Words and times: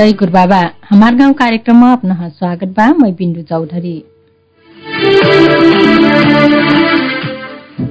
जय 0.00 0.12
गुरुबाबा 0.12 0.58
हमार 0.88 1.14
गाउँ 1.14 1.32
कार्यक्रममा 1.34 1.90
अपना 1.92 2.28
स्वागत 2.28 2.68
बा 2.76 2.86
मैं 2.98 3.12
बिन्दु 3.14 3.42
चौधरी। 3.42 3.92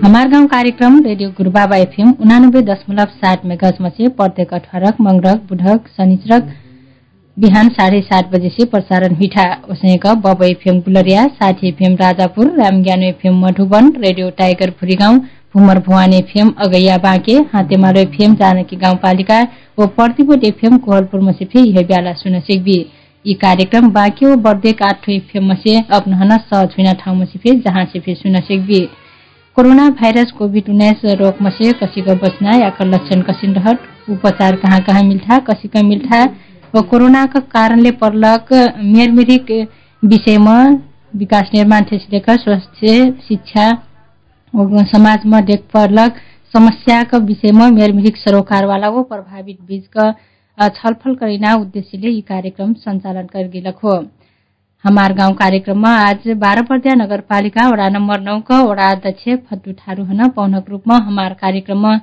हमार 0.04 0.30
गाउँ 0.30 0.48
कार्यक्रम 0.48 0.98
रेडियो 1.06 1.30
गुरुबाबा 1.32 1.78
एफएम 1.78 2.14
उनानब्बे 2.22 2.62
दशमलव 2.64 3.14
सात 3.18 3.46
मेगाजमा 3.46 3.90
प्रत्येक 4.18 4.54
अठारक 4.54 5.02
मंगरक 5.02 5.46
बुधक 5.50 5.88
शनिचरक 5.98 6.50
बिहान 7.38 7.70
साढे 7.70 8.02
सात 8.04 8.32
बजे 8.32 8.50
से 8.50 8.66
प्रसारण 8.72 9.16
हुइठा। 9.16 9.46
उसनेक 9.70 10.08
बब 10.26 10.44
FM 10.46 10.80
Gulariya 10.82 11.28
Sathi 11.36 11.68
FM 11.68 11.96
Rajapur 11.96 12.56
Ramgyan 12.58 13.04
FM 13.06 13.46
Madhuban 13.46 13.94
radio 13.98 14.30
tiger 14.40 14.74
फुरीगाउँ 14.80 15.20
भुमर 15.56 15.80
भुवान 15.86 16.14
एफएम 16.14 16.50
अगैया 16.64 16.98
बाँके 17.04 17.34
हातेमालो 17.54 18.00
एफएम 18.00 18.34
जानकी 18.36 18.76
गाउँपालिका 18.84 19.42
व 19.80 19.86
प्रतिबोट 19.96 20.44
एफएम 20.46 20.78
कोहलपुर 20.78 21.22
मसे 21.22 21.48
यह 21.60 21.86
ब्याला 21.88 22.14
सुन 22.14 22.40
सेकबी। 22.40 22.78
यी 23.26 23.34
कार्यक्रम 23.44 23.90
बाँके 23.94 24.26
व 24.26 24.36
बर्देक 24.44 24.84
आठ 24.84 25.10
एफएम 25.10 25.50
मसे 25.52 25.78
अपनहन 25.92 26.38
सहज 26.40 26.76
हुना 26.78 26.94
ठाउँ 27.02 27.16
मसे 27.18 27.56
जहाँ 27.62 27.86
से 27.94 28.00
फे 28.00 28.16
सुन 28.16 28.40
सेकबी। 28.42 28.80
कोरोना 29.58 29.90
भाइरस 30.02 30.32
कोभिड 30.38 30.70
उन्नाइस 30.70 31.02
रोग 31.22 31.42
मसे 31.42 31.72
कसिक 31.82 32.10
बचना 32.24 32.56
याका 32.58 32.86
लक्षण 32.86 33.22
कसिन 33.30 33.54
रहत 33.56 33.90
उपचार 34.10 34.56
कहाँ 34.56 34.80
कहाँ 34.84 35.04
मिल्था 35.04 35.38
कसिक 35.50 35.78
मिल्था 35.86 36.24
व 36.76 36.82
कोरोनाका 36.92 37.40
कारणले 37.52 37.92
पर्लक 38.02 38.54
मेरमेरिक 38.94 39.52
विषयमा 40.04 40.64
विकास 41.18 41.50
निर्माण 41.54 41.84
ठेसिलेका 41.84 42.36
स्वास्थ्य 42.36 43.14
शिक्षा 43.28 43.70
समाजमा 44.54 45.40
देख 45.42 45.62
पर्लक 45.74 46.16
समस्याका 46.54 47.18
विषयमा 47.24 47.68
मेरमेरिक 47.72 48.16
सरोकारवाला 48.18 48.90
व 48.90 49.02
प्रभावित 49.04 49.58
बीचका 49.62 50.12
छलफल 50.58 51.14
करिना 51.16 51.54
उद्देश्यले 51.56 52.10
यी 52.10 52.22
कार्यक्रम 52.22 52.74
सञ्चालन 52.76 53.28
गरिगिलक 53.34 53.78
हो। 53.84 53.94
हमार 54.84 55.14
गाउँ 55.14 55.34
कार्यक्रममा 55.36 55.90
आज 56.00 56.28
बाह्र 56.38 56.62
पर्दिया 56.66 56.96
नगरपालिका 56.96 57.68
वडा 57.70 57.88
नम्बर 57.90 58.20
नौका 58.22 58.62
वडा 58.64 58.88
अध्यक्ष 58.92 59.28
फद्दु 59.50 59.72
ठारू 59.80 60.04
हन 60.06 60.28
पौनक 60.36 60.70
रूपमा 60.70 60.98
हमार 61.08 61.34
कार्यक्रममा 61.42 61.94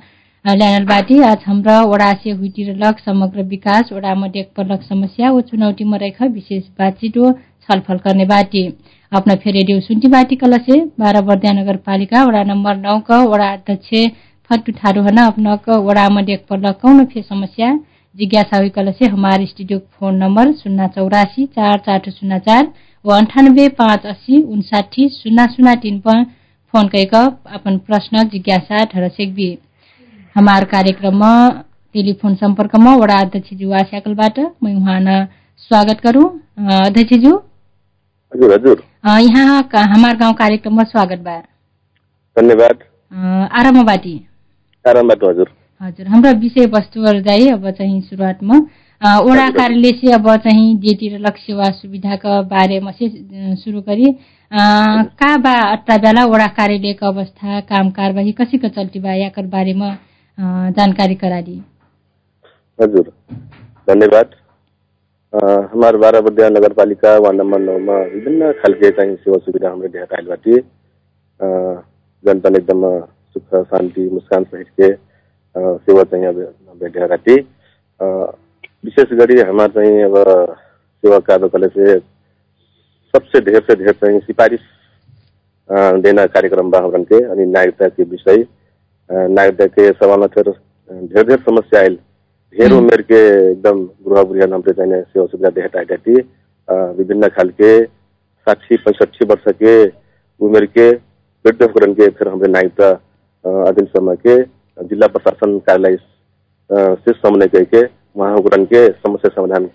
ल्यानल 0.45 0.85
बाटी 0.87 1.21
आज 1.23 1.43
हाम्रा 1.47 1.81
वडा 1.83 2.11
से 2.23 2.31
हुइटिरलक 2.31 2.99
समग्र 3.05 3.43
विकास 3.45 3.89
वडामा 3.93 4.27
पर्लक 4.57 4.83
समस्या 4.83 5.31
व 5.31 5.41
चुनौतीमा 5.49 5.97
रेख 5.97 6.21
विशेष 6.23 6.63
बातचित 6.79 7.17
व 7.17 7.31
छलफल 7.69 7.97
गर्ने 8.05 8.25
बाटी। 8.25 8.67
अपना 9.11 9.35
फेर 9.41 9.53
रेडियो 9.53 9.79
सुन्टी 9.81 10.07
बाटी 10.09 10.35
कलसे 10.37 10.79
बाह्र 10.99 11.19
बर्दिया 11.27 11.51
नगरपालिका 11.53 12.23
वडा 12.25 12.41
नम्बर 12.45 12.75
नौ 12.77 12.97
का 13.07 13.19
वडा 13.25 13.45
अध्यक्ष 13.51 13.89
फट्टु 14.49 14.71
ठारू 14.73 15.01
हन 15.03 15.17
अपना 15.19 15.53
वडामा 15.85 16.21
देख 16.29 16.43
पर्लक 16.49 16.79
कौन 16.81 17.05
फे 17.13 17.21
समस्या 17.23 17.69
जिज्ञासा 18.15 18.57
हुई 18.57 18.69
कलसे 18.71 19.05
हमार 19.07 19.45
स्टूडियो 19.45 19.79
फोन 19.93 20.15
नम्बर 20.23 20.51
शून्य 20.59 20.87
चौरासी 20.95 21.45
चार 21.55 21.77
चार 21.87 22.09
शून्य 22.09 22.39
चार 22.47 22.67
व 23.05 23.13
अन्ठानब्बे 23.13 23.67
पाँच 23.79 24.05
अस्सी 24.07 24.41
उन्साठी 24.45 25.09
शून्य 25.13 25.45
शून्य 25.55 25.75
तीन 25.83 25.99
पर 26.07 26.23
फोन 26.73 26.87
कैक 26.93 27.15
अपन 27.15 27.77
प्रश्न 27.87 28.27
जिज्ञासा 28.29 28.83
ठहर 28.85 29.07
सेक्बी 29.17 29.49
हमार 30.35 30.63
कार्यक्रममा 30.71 31.33
टेलिफोन 31.95 32.35
सम्पर्कमा 32.37 32.95
वडा 33.03 33.21
अध्यक्षज्यू 33.21 33.71
आस्याकलबाट 33.81 34.39
म 34.63 34.77
उहाँ 34.77 35.25
स्वागत 35.71 36.05
गरौँ 36.05 36.29
अध्यक्षज्यू 36.79 37.37
हजुर 38.33 38.53
हजुर। 38.53 38.81
यहाँ 39.23 39.61
हमार 39.93 40.15
गाउँ 40.17 40.33
कार्यक्रममा 40.33 40.83
स्वागत 40.83 41.19
बा। 41.25 41.37
धन्यवाद। 42.37 42.79
आरामबाटी 43.59 44.15
आरामबाट 44.85 45.23
हजुर। 45.23 45.49
हजुर 45.81 46.07
हाम्रो 46.07 46.31
विषयवस्तुहरू 46.39 47.21
चाहिँ 47.23 47.51
अब 47.51 47.69
चाहिँ 47.69 48.01
सुरुवातमा। 48.01 48.57
वडा 49.25 49.49
कार्यालय 49.57 49.91
से 49.99 50.11
अब 50.13 50.27
चाहिँ 50.43 50.75
जेतिर 50.81 51.19
लक्ष्य 51.19 51.45
सेवा 51.45 51.69
सुविधाका 51.71 52.41
बारेमा 52.51 52.91
चाहिँ 52.91 53.55
सुरु 53.55 53.81
गरी। 53.81 54.11
का 54.51 55.35
बा 55.37 55.53
अट्टा 55.71 55.97
बेला 55.97 56.25
वडा 56.25 56.47
कार्यालयको 56.57 57.05
अवस्था 57.05 57.59
काम 57.69 57.89
कारवाही 57.91 58.31
कसैको 58.31 58.67
चल्ती 58.75 58.99
बा 58.99 59.13
याकर 59.13 59.45
बारेमा 59.47 59.93
जानकारी 60.77 61.15
कराली 61.15 61.61
हजुर। 62.79 63.11
धन्यवाद। 63.87 64.35
हमारे 65.37 65.97
बारह 65.97 66.21
बदिया 66.21 66.47
नगर 66.49 66.73
पालिका 66.73 67.09
वार्ड 67.23 67.37
नंबर 67.37 67.59
नौ 67.59 67.77
में 67.79 68.13
विभिन्न 68.13 68.51
खालके 68.59 68.89
चाहिँ 68.97 69.15
सेवा 69.15 69.37
सुविधा 69.45 69.69
हाम्रो 69.69 69.87
देखाएको 69.87 70.15
आइलबाटी 70.15 70.55
जनता 72.23 72.49
एकदम 72.57 72.81
सुख 73.33 73.55
शान्ति 73.71 74.07
मुस्कान 74.13 74.43
सहित 74.43 74.67
के 74.79 74.89
सेवा 75.85 76.03
चाहिँ 76.13 76.25
अब 76.25 76.39
भेटेका 76.81 77.17
थिए 77.27 77.37
विशेष 78.85 79.13
गरी 79.19 79.39
हमार 79.49 79.67
चाहिँ 79.77 80.01
अब 80.03 80.15
सेवा 81.03 81.19
कार्यकले 81.29 81.67
से 81.77 81.99
सबसे 83.13 83.41
ढेर 83.45 83.61
से 83.69 83.75
ढेर 83.83 83.93
चाहिँ 84.01 84.19
सिफारिस 84.25 84.65
देना 86.01 86.25
कार्यक्रम 86.33 86.71
बा 86.71 86.79
अनि 86.79 87.45
नागरिकता 87.45 87.87
के 87.89 88.03
विषय 88.15 88.45
नागरिकता 89.09 89.65
के 89.77 89.91
सवाल 90.01 90.27
फिर 90.35 90.49
ढेर 90.89 91.23
ढेर 91.27 91.39
समस्या 91.45 91.79
आयल। 91.79 91.97
ढेर 92.55 92.73
उमेर 92.73 93.01
के 93.11 93.19
एकदम 93.51 93.83
गृह 94.07 94.23
गृह 94.31 94.53
हमरे 94.53 94.73
चाहिए 94.73 95.01
सेवा 95.01 95.25
सुविधा 95.25 95.49
देहटा 95.57 95.83
थी 96.05 96.15
विभिन्न 96.97 97.27
खालके 97.37 97.71
साठी 98.47 98.77
पैंसठी 98.85 99.25
वर्ष 99.25 99.53
के 99.61 99.73
उमेर 100.41 100.65
के 100.77 100.89
वृद्ध 100.91 101.61
होकर 101.61 101.93
के 101.93 102.07
फिर 102.17 102.27
हमरे 102.27 102.51
नागरिकता 102.51 102.89
अधीन 103.69 103.85
समय 103.85 104.15
के 104.25 104.35
जिला 104.77 105.07
प्रशासन 105.07 105.57
कार्यालय 105.67 105.97
से 107.05 107.13
समन्वय 107.13 107.47
होकर 108.17 108.63
के 108.73 108.87
समस्या 108.91 109.29
समाधान 109.35 109.65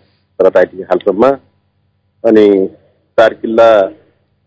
करता 0.40 0.60
हालसम्म। 0.90 1.30
अनि 2.24 2.46
चार 3.18 3.34
किल्ला 3.34 3.68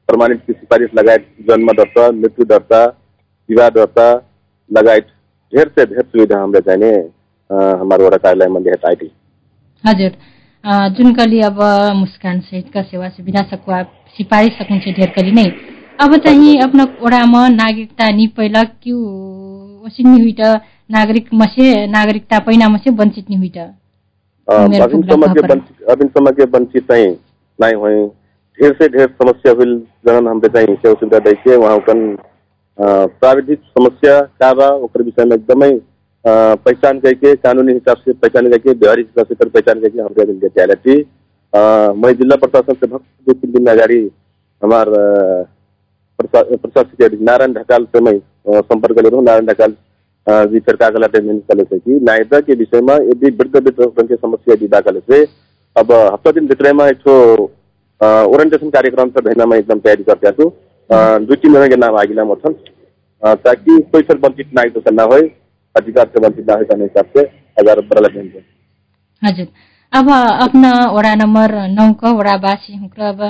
प्रमाणित 0.10 0.42
की 0.48 0.54
सिफारिश 0.54 0.90
लगायत 0.96 1.28
जन्म 1.48 1.72
दर्ता 1.78 2.10
मृत्यु 2.12 2.46
दर्ता 2.46 2.86
विवाह 3.50 3.70
दर्ता 3.78 4.08
लगायत 4.72 5.08
ढेर 5.54 5.72
से 5.76 5.86
ढेर 5.86 6.02
सुविधा 6.02 6.42
हमले 6.44 6.60
चाहिने 6.62 6.92
हाम्रो 7.50 8.06
वडा 8.06 8.18
कार्यालयमा 8.18 8.60
देखाएको 8.60 8.88
आइटी 8.88 9.10
हजुर। 9.84 10.12
जुन 10.98 11.14
कली 11.16 11.40
अब 11.44 11.60
मुस्कान 11.96 12.40
सहितका 12.42 12.82
सेवा 12.84 13.10
सुविधा 13.10 13.42
सकवा 13.50 13.82
सिफारिस 14.18 14.54
सकिन्छ 14.60 14.86
ढेर 14.98 15.10
कली 15.18 15.32
नै। 15.32 15.48
अब 16.02 16.16
चाहिँ 16.18 16.58
आफ्नो 16.64 16.84
वडामा 17.02 17.48
नागरिकता 17.50 18.10
नि 18.12 18.26
पहिला 18.38 18.64
क्यू 18.64 18.98
वसिन 19.86 20.08
नि 20.10 20.22
हुइट 20.22 20.42
नागरिक 20.92 21.28
मसे 21.34 21.68
नागरिकता 21.88 22.40
पहिना 22.42 22.68
मसे 22.70 22.90
वञ्चित 23.00 23.30
नि 23.30 23.36
हुइट 23.38 23.58
अभिनसम्म 24.48 26.32
के 26.32 26.44
वञ्चित 26.48 26.84
चाहिँ 26.88 27.08
नै 27.60 27.74
होइ 27.82 28.06
ढेर 28.60 28.74
से 28.74 28.88
ढेर 28.90 29.08
समस्या 29.22 29.52
हुई 29.54 29.76
जनन 30.08 30.28
हमरे 30.28 30.50
चाहिँ 30.50 30.76
सेवा 30.76 30.94
सुविधा 30.94 31.20
दैके 31.26 31.56
वहाँ 31.58 31.80
कन 31.90 32.00
प्राविधिक 32.78 33.60
समस्या 33.70 34.20
का 34.42 34.54
बा 34.54 34.68
ओकर 34.86 35.02
विषय 35.04 35.26
में 35.26 35.36
एकदमै 35.36 35.72
पहचान 36.26 37.00
करके 37.00 37.36
कानूनी 37.38 37.74
हिसाब 37.74 37.98
से 37.98 38.14
पहचान 38.14 38.50
करके 38.52 38.72
व्यवहारिक 38.72 39.08
हिसाब 39.08 39.28
से 39.28 39.50
पहचान 39.50 39.82
करके 39.82 40.02
हमरे 40.02 40.26
दिन 40.26 40.40
के 40.40 40.62
आया 40.62 40.76
थी 40.76 40.98
मैं 42.02 42.14
जिला 42.18 42.36
प्रशासन 42.36 42.74
से 42.74 42.88
भक्त 42.88 43.06
दो 43.28 43.34
तीन 43.34 43.52
दिन 43.52 43.68
अगाडि 43.68 44.00
हमार 44.62 44.90
प्रशासक 46.20 47.12
नारायण 47.22 47.54
ढकाल 47.54 47.86
से 47.86 48.00
मैं 48.02 48.14
नारायण 49.22 49.46
ढकाल 49.46 49.76
जी 50.52 50.60
कागला 50.60 51.08
टेमेंट 51.08 51.42
कले 51.52 51.64
थे 51.64 51.80
कि 51.80 52.00
नायदा 52.04 52.40
के 52.40 52.54
विषय 52.56 52.82
में 52.82 52.96
यदि 52.96 53.30
वृद्ध 53.32 53.56
वृद्ध 53.58 54.08
के 54.08 54.16
समस्या 54.16 54.56
दिदा 54.56 54.80
कले 54.82 55.00
से 55.00 55.24
अब 55.76 55.92
हफ्ता 55.92 56.32
दिन 56.32 56.48
भित्र 56.48 56.74
में 56.74 56.86
एक 56.86 57.08
ओरिएंटेशन 58.02 58.70
कार्यक्रम 58.70 59.10
से 59.10 59.22
भेजना 59.22 59.46
मैं 59.46 59.58
एकदम 59.58 59.80
तैयारी 59.80 60.04
करते 60.04 60.32
छु 60.32 60.52
दुई 60.90 61.36
तीन 61.36 61.54
जना 61.54 61.68
के 61.68 61.76
नाम 61.76 61.96
आगिला 61.98 62.24
मथन 62.26 62.56
ताकि 63.46 63.80
कोई 63.92 64.02
फिर 64.02 64.18
वंचित 64.24 64.54
नागरिक 64.54 64.90
ना 64.94 65.06
अधिकार 65.76 66.12
से 66.14 66.26
वंचित 66.26 66.50
ना 66.50 66.54
हो 66.56 66.82
हिसाब 66.82 67.06
से 67.18 67.22
हजार। 67.60 67.80
बड़ा 67.90 68.02
लगेंगे 68.08 68.40
हजुर 69.22 69.48
अब 69.94 70.10
अपना 70.46 70.72
वडा 70.94 71.14
नम्बर 71.16 71.54
नौ 71.70 71.92
का 72.02 72.12
वडावासी 72.18 72.76
हुक्र 72.78 73.02
अब 73.04 73.22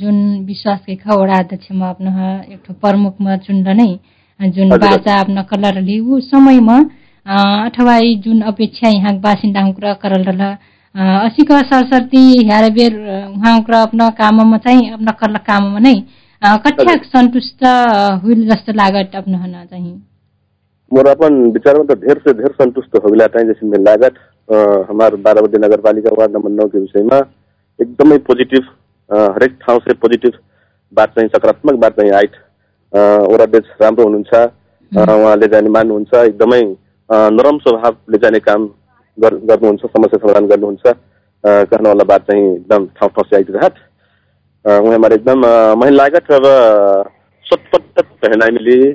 जुन 0.00 0.16
विश्वास 0.46 0.80
के 0.86 0.94
ख 0.96 1.16
वडा 1.20 1.38
अध्यक्षमा 1.38 1.88
अपना 1.90 2.12
एक 2.52 2.70
प्रमुखमा 2.82 3.36
चुन्ड 3.46 3.68
नै 3.80 3.88
जुन 4.40 4.76
बाचा 4.84 5.18
अपना 5.20 5.42
कलर 5.50 5.80
ली 5.80 5.98
ऊ 6.00 6.20
समयमा 6.22 6.78
अथवा 7.66 7.98
जुन 8.24 8.40
अपेक्षा 8.52 8.88
यहाँ 8.88 9.14
बासिन्दा 9.20 9.60
हुक्र 9.66 9.92
करल 10.02 10.24
रह 10.30 10.42
असीका 10.94 11.60
सरसर्ती 11.70 12.24
ह्यारे 12.46 12.70
बेर 12.74 12.98
उहाँक्र 13.28 13.74
अपना 13.76 14.08
काममा 14.18 14.58
चाहिँ 14.66 14.90
अपना 14.92 15.12
कर्ल 15.20 15.36
काममा 15.46 15.78
नै 15.86 15.94
कठ्या 16.64 16.94
सन्तुष्ट 17.12 17.64
हुइल 18.22 18.48
जस्तो 18.48 18.72
लागत 18.72 19.16
हन 19.16 19.54
चाहिँ। 19.70 19.94
मोर 20.94 21.06
अपन 21.08 21.34
विचार 21.52 21.76
में 21.78 21.86
तो 21.86 21.94
ढेर 22.06 22.18
से 22.26 22.32
ढेर 22.38 22.52
संतुष्ट 22.62 22.96
हो 23.04 23.10
गया 23.10 23.26
टाइम 23.34 23.46
जैसे 23.46 23.82
लागत। 23.82 24.14
हमारे 24.90 25.16
बारामती 25.26 25.58
नगर 25.58 25.80
पालिका 25.86 26.10
वार्ड 26.18 26.32
नंबर 26.32 26.50
नौ 26.50 26.66
के 26.68 26.78
विषय 26.78 27.02
में 27.02 27.20
एकदमै 27.78 28.18
पोजिटिभ 28.28 28.64
हरेक 29.36 29.56
ठाउँ 29.62 29.80
से 29.86 29.94
पोजिटिभ 30.02 30.32
बात 30.92 31.14
चाहिँ 31.14 31.28
सकारात्मक 31.28 31.74
बात 31.84 31.96
चाहिँ 32.00 32.10
आइट। 32.18 32.36
ओराध्यक्ष 33.34 33.70
राम्रो 33.82 34.04
हुनुहुन्छ। 34.04 34.34
उहाँले 34.92 35.46
जाने 35.54 35.70
मान्नुहुन्छ। 35.76 36.14
एकदमै 36.14 36.60
नरम 37.38 37.58
स्वभावले 37.64 38.18
जाने 38.24 38.38
काम 38.48 38.68
गर्नुहुन्छ 39.18 39.80
समस्या 39.86 40.18
समाधान 40.18 40.46
गर्नुहुन्छ। 40.52 40.86
अ, 40.86 40.92
कहने 41.44 41.88
वाला 41.88 42.04
बात 42.12 42.22
चाहिँ 42.30 42.44
एकदम 42.54 42.86
ठाउँ 42.98 43.10
ठाउँ 43.16 43.24
से 43.30 43.36
आइरहत 43.36 43.74
अ, 44.64 44.70
उहाँ 44.70 44.94
हमारे 44.94 45.14
एकदम 45.14 45.42
अ, 45.46 45.74
महिला 45.80 45.96
लागत। 46.02 46.30
अब 46.32 46.46
पहनाइ 48.22 48.50
मिली। 48.58 48.78
अ, 48.90 48.94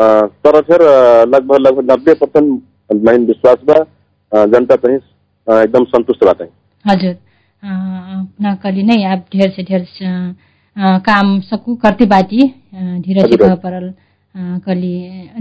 तर 0.00 0.60
फिर 0.68 0.82
लगभग 1.34 1.58
लगभग 1.66 1.90
नब्बे 1.90 2.14
महिन 3.06 3.24
विश्वास 3.26 3.58
अ, 3.78 4.44
जनता 4.46 4.76
चाहिँ 4.84 4.96
एकदम 5.62 5.84
संतुष्ट 5.94 6.24
बा 6.24 6.32
चाहिँ 6.32 6.50
हजुर 6.84 7.10
अ, 7.10 7.68
अपना 8.20 8.54
कली 8.64 8.82
नै 8.90 9.02
आप 9.12 9.24
ढेर 9.34 9.50
से 9.56 9.62
ढेर 9.70 9.86
काम 11.08 11.38
सकू 11.50 11.74
करते 11.84 12.06
बाटी 12.12 12.42
अ, 12.42 12.98
धीरे 13.06 13.20
से। 13.30 13.36
कह 13.36 13.54
परल 13.64 13.92
कली 14.66 14.94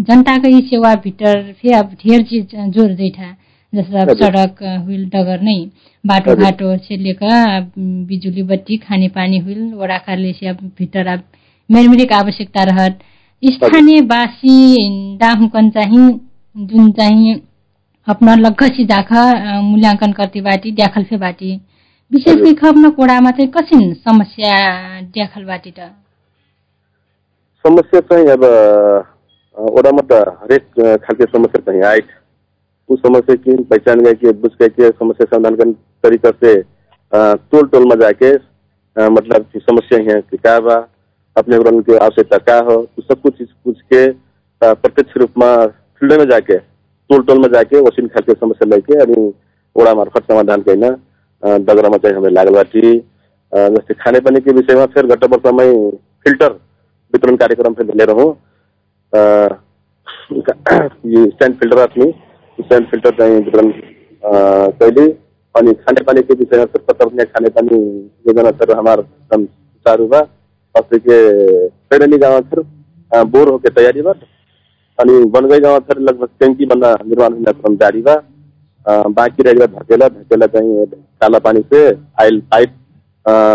जनता 0.08 0.38
के 0.44 0.50
ई 0.58 0.62
सेवा 0.70 0.94
भीतर 1.04 1.42
फिर 1.62 1.74
अब 1.78 1.92
ढेर 2.06 2.22
चीज 2.30 2.56
जोड़ 2.78 2.92
दैठा 2.92 3.36
जैसे 3.74 4.00
अब। 4.02 4.14
सड़क 4.22 4.64
हुइल 4.86 5.06
डगर 5.16 5.42
नहीं 5.42 5.68
बाटो 6.04 6.32
हजुर। 6.32 6.44
घाटो 6.44 6.78
से 6.88 6.98
लेकर 6.98 7.28
अब 7.58 7.72
बिजुली 8.10 8.44
बत्ती 8.52 8.78
खाने 8.88 9.08
पानी 9.18 9.38
हुइल 9.48 9.74
वड़ा 9.82 9.98
कार्य 10.08 10.34
से 10.40 10.48
अब 10.50 10.72
भीतर 10.80 11.08
अब 11.14 11.24
मेरमेरिक 11.70 12.14
आवश्यकता 12.14 12.64
रहत 12.72 13.00
स्थानीय 13.44 14.02
वासी 14.12 14.56
डाहुकन 15.20 15.70
चाहिँ 15.76 16.08
जुन 16.72 16.92
चाहिँ 16.92 17.34
अपना 18.08 18.36
लग्घसी 18.36 18.86
जाख 18.86 19.12
अ, 19.14 19.62
मूल्यांकन 19.64 20.12
करती 20.12 20.42
बाटी 20.42 20.72
ड्याखल 20.76 21.04
फे 21.10 21.18
बाटी 21.18 21.56
विशेष। 22.12 22.36
गरी 22.36 22.54
अपना 22.70 22.90
कोडामा 22.98 23.32
चाहिँ 23.32 23.50
कसिन 23.56 23.94
समस्या 23.94 24.54
ड्याखल 25.16 25.44
बाटी 25.46 25.72
त? 25.72 25.90
समस्या 27.66 28.00
चाहिँ 28.12 28.28
अब 28.36 28.44
ओडामा 29.56 30.02
त 30.12 30.20
हरेक 30.42 30.68
खालके 31.04 31.26
समस्या 31.38 31.62
चाहिँ 31.72 31.84
आए 31.92 32.00
उ 32.90 32.96
समस्या 32.98 33.36
की 33.36 33.56
पहचान 33.64 34.00
गए 34.04 34.14
कि 34.22 34.32
बुझ 34.44 34.52
गए 34.62 34.70
कि 34.70 34.90
समस्या 35.00 35.26
समाधान 35.36 35.56
करने 35.56 35.74
तरीका 36.04 36.30
से 36.44 36.54
टोल 37.52 37.68
टोल 37.74 37.88
में 37.90 38.00
जाके 38.00 38.32
मतलब 38.96 39.46
समस्या 39.70 40.00
है 40.14 40.22
कि 40.22 40.38
का 40.38 40.60
बा? 40.60 40.78
अपने 41.42 41.58
उन 41.58 41.80
की 41.90 41.96
आवश्यकता 42.08 42.38
का 42.50 42.58
हो 42.72 42.76
तो 42.96 43.02
सब 43.02 43.22
कुछ 43.22 43.38
चीज 43.38 43.48
पूछ 43.66 43.82
के 43.94 44.06
अ, 44.08 44.74
प्रत्यक्ष 44.74 45.18
रूप 45.18 45.38
में 45.44 45.68
फील्ड 46.02 46.14
में 46.20 46.26
जाके 46.30 46.58
टोल 47.10 47.22
टोल 47.28 47.40
में 47.42 47.48
जाके 47.54 47.80
वसीन 47.88 48.08
खालके 48.16 48.34
समस्या 48.40 48.68
लेके 48.76 49.00
अनि 49.04 49.32
ओडा 49.76 49.94
मार्फत 50.02 50.32
समाधान 50.32 50.62
कैन 50.70 50.82
दगरामा 51.70 51.98
चाहिँ 52.04 52.16
हमें 52.18 52.30
लागल 52.32 52.54
बाटी 52.56 52.98
अ, 52.98 53.68
जस्तै 53.76 53.94
खाने 54.04 54.20
पानी 54.28 54.40
के 54.48 54.52
विषयमा 54.60 54.86
फिर 54.96 55.06
गत 55.14 55.24
वर्षमै 55.34 55.68
फिल्टर 56.26 56.52
वितरण 57.14 57.36
कार्यक्रम 57.44 57.74
फिर 57.74 57.94
लिएर 57.96 58.10
हूँ 58.20 58.30
यो 61.14 61.26
स्ट्यान्ड 61.30 61.56
फिल्टर 61.60 61.80
आफ्नी 61.82 62.06
स्ट्यान्ड 62.60 62.88
फिल्टर 62.90 63.16
चाहिँ 63.20 63.36
वितरण 63.46 63.72
अ, 63.72 64.32
कैली 64.82 65.08
अनि 65.56 65.74
खाने 65.86 66.04
पानी 66.10 66.22
के 66.22 66.34
विषयमा 66.42 66.66
फिर 66.74 66.82
पत्र 66.90 67.26
खाने 67.34 67.50
पानी 67.60 67.78
योजना 68.28 68.52
फिर 68.60 68.76
हमार 68.78 69.00
एकदम 69.00 69.46
सुचारू 69.46 70.08
बा 70.08 70.20
अस्ति 70.76 71.00
के 71.08 71.18
पैरनी 71.90 72.18
गाँव 72.18 72.42
अ, 73.12 73.24
बोर 73.24 73.50
होके 73.50 73.70
तैयारी 73.78 74.02
बा 74.08 74.12
अनि 75.00 75.24
बनगई 75.36 75.60
गाँव 75.60 75.80
फिर 75.88 76.00
लगभग 76.10 76.30
टैंकी 76.40 76.66
बन्ना 76.72 76.94
निर्माण 77.06 77.34
हुने 77.34 77.52
क्रम 77.62 77.76
जारी 77.84 78.02
बा 78.08 78.16
बाँकी 79.20 79.44
रह 79.44 79.54
गया 79.54 79.66
धकेला 79.80 80.08
धकेला 80.18 80.46
चाहिँ 80.56 80.86
काला 81.22 81.40
पानी 81.48 81.62
से 81.74 81.82
आइल 82.22 82.40
पाइप 82.52 82.76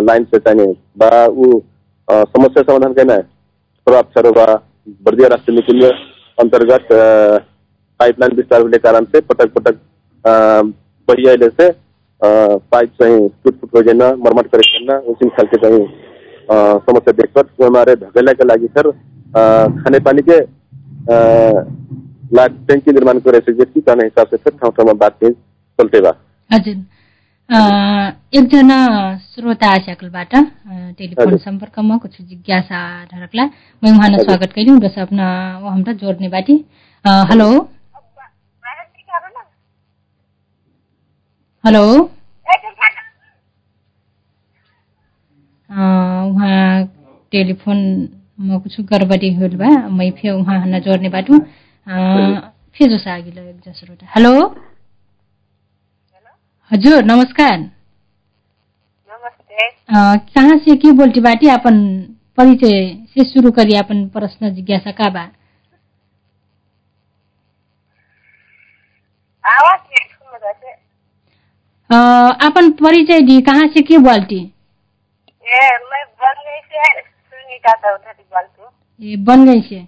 लाइन 0.08 0.24
से 0.34 0.38
चाहिए 0.48 0.72
बा 1.02 1.10
ऊ 1.26 1.60
समस्या 2.34 2.62
समाधान 2.62 2.92
करना 2.98 3.16
प्रभाव 3.86 4.02
छरो 4.16 4.32
बा 4.38 4.44
बर्दिया 5.04 5.28
राष्ट्रीय 5.34 5.56
निकुंज 5.56 5.84
अंतर्गत 6.38 6.88
पाइपलाइन 8.00 8.36
विस्तार 8.36 8.60
होने 8.62 8.78
कारण 8.86 9.04
से 9.14 9.20
पटक 9.32 9.52
पटक 9.58 9.78
अइले 11.10 11.48
से 11.60 11.70
पाइप 12.22 12.90
चाहिँ 13.02 13.28
टुट 13.44 13.60
फुट 13.60 13.74
हो 13.76 13.82
जान 13.88 14.02
मर्मत 14.26 14.46
करे 14.54 14.68
करना 14.72 14.98
उसी 15.12 15.28
खालके 15.38 15.56
चाहिँ 15.64 15.80
समस्या 16.50 17.12
देखकर 17.12 17.46
वो 17.60 17.66
हमारे 17.66 17.94
धकेला 17.96 18.32
के 18.32 18.44
लागि 18.44 18.66
सर 18.78 18.88
अ, 18.88 19.42
खाने 19.82 19.98
पानी 20.08 20.22
के 20.28 20.38
अ, 20.38 21.16
लाग 22.34 22.64
टैंकी 22.68 22.92
निर्माण 22.92 23.18
करे 23.26 23.38
से 23.46 23.52
व्यक्ति 23.52 23.80
कहने 23.80 24.04
हिसाब 24.04 24.26
से 24.26 24.36
फिर 24.36 24.52
ठाउँ 24.52 24.72
ठाउँमा 24.72 24.92
बातचीत 25.00 25.32
चलते 25.78 26.00
बा। 26.00 26.12
हजुर 26.50 26.74
अ, 27.50 27.58
एकजना 28.38 28.76
श्रोता 29.34 29.70
आस्याकलबाट 29.74 30.34
अ, 30.34 30.40
टेलिफोन 30.98 31.26
हजुर। 31.26 31.38
सम्पर्कमा 31.38 31.96
कुछ 31.96 32.20
जिज्ञासा 32.20 32.80
धारकला 33.04 33.44
मैं 33.44 33.90
उहाँलाई 33.90 34.18
हजुर। 34.20 34.36
स्वागत 34.36 34.58
बस 34.84 34.98
अपना 34.98 35.26
वो 35.62 35.68
हमरा 35.68 35.92
जोड्ने 36.02 36.28
बाटी। 36.28 36.64
हेलो। 37.30 37.48
हेलो। 41.64 41.84
अ, 45.74 45.80
उहाँ 46.30 46.84
टेलिफोनमा 47.32 48.58
कुछ 48.64 48.80
गडबडी 48.92 49.32
होल 49.34 49.56
बा 49.62 49.70
मै 49.98 50.10
फे 50.18 50.30
उहाँ 50.30 50.80
जोड्ने 50.86 51.08
बाटु। 51.16 51.34
अ, 51.38 51.96
फे 52.76 52.88
जो 52.90 52.98
सागिलो 52.98 53.42
एक 53.42 53.60
जसरोटा। 53.66 54.06
हेलो। 54.14 54.32
हजुर 56.70 57.04
नमस्कार। 57.04 57.56
नमस्ते। 59.10 59.68
कहाँ 60.34 60.56
से 60.64 60.76
के 60.84 60.92
बोल्टी 61.00 61.20
बाटी? 61.20 61.48
अपन 61.58 61.76
परिचय 62.38 62.78
से 63.14 63.24
शुरू 63.32 63.50
करी 63.58 63.74
अपन 63.78 64.06
प्रश्न 64.14 64.54
जिज्ञासा 64.54 64.90
का 65.02 65.08
बा? 65.10 65.26
आवाज 69.44 69.78
अपन 72.46 72.70
परिचय 72.82 73.20
दी 73.26 73.40
कहाँ 73.40 73.66
से 73.74 73.80
के 73.88 73.98
बोल्टी 73.98 74.40
मैं 74.40 74.53
बन 79.26 79.60
से 79.60 79.84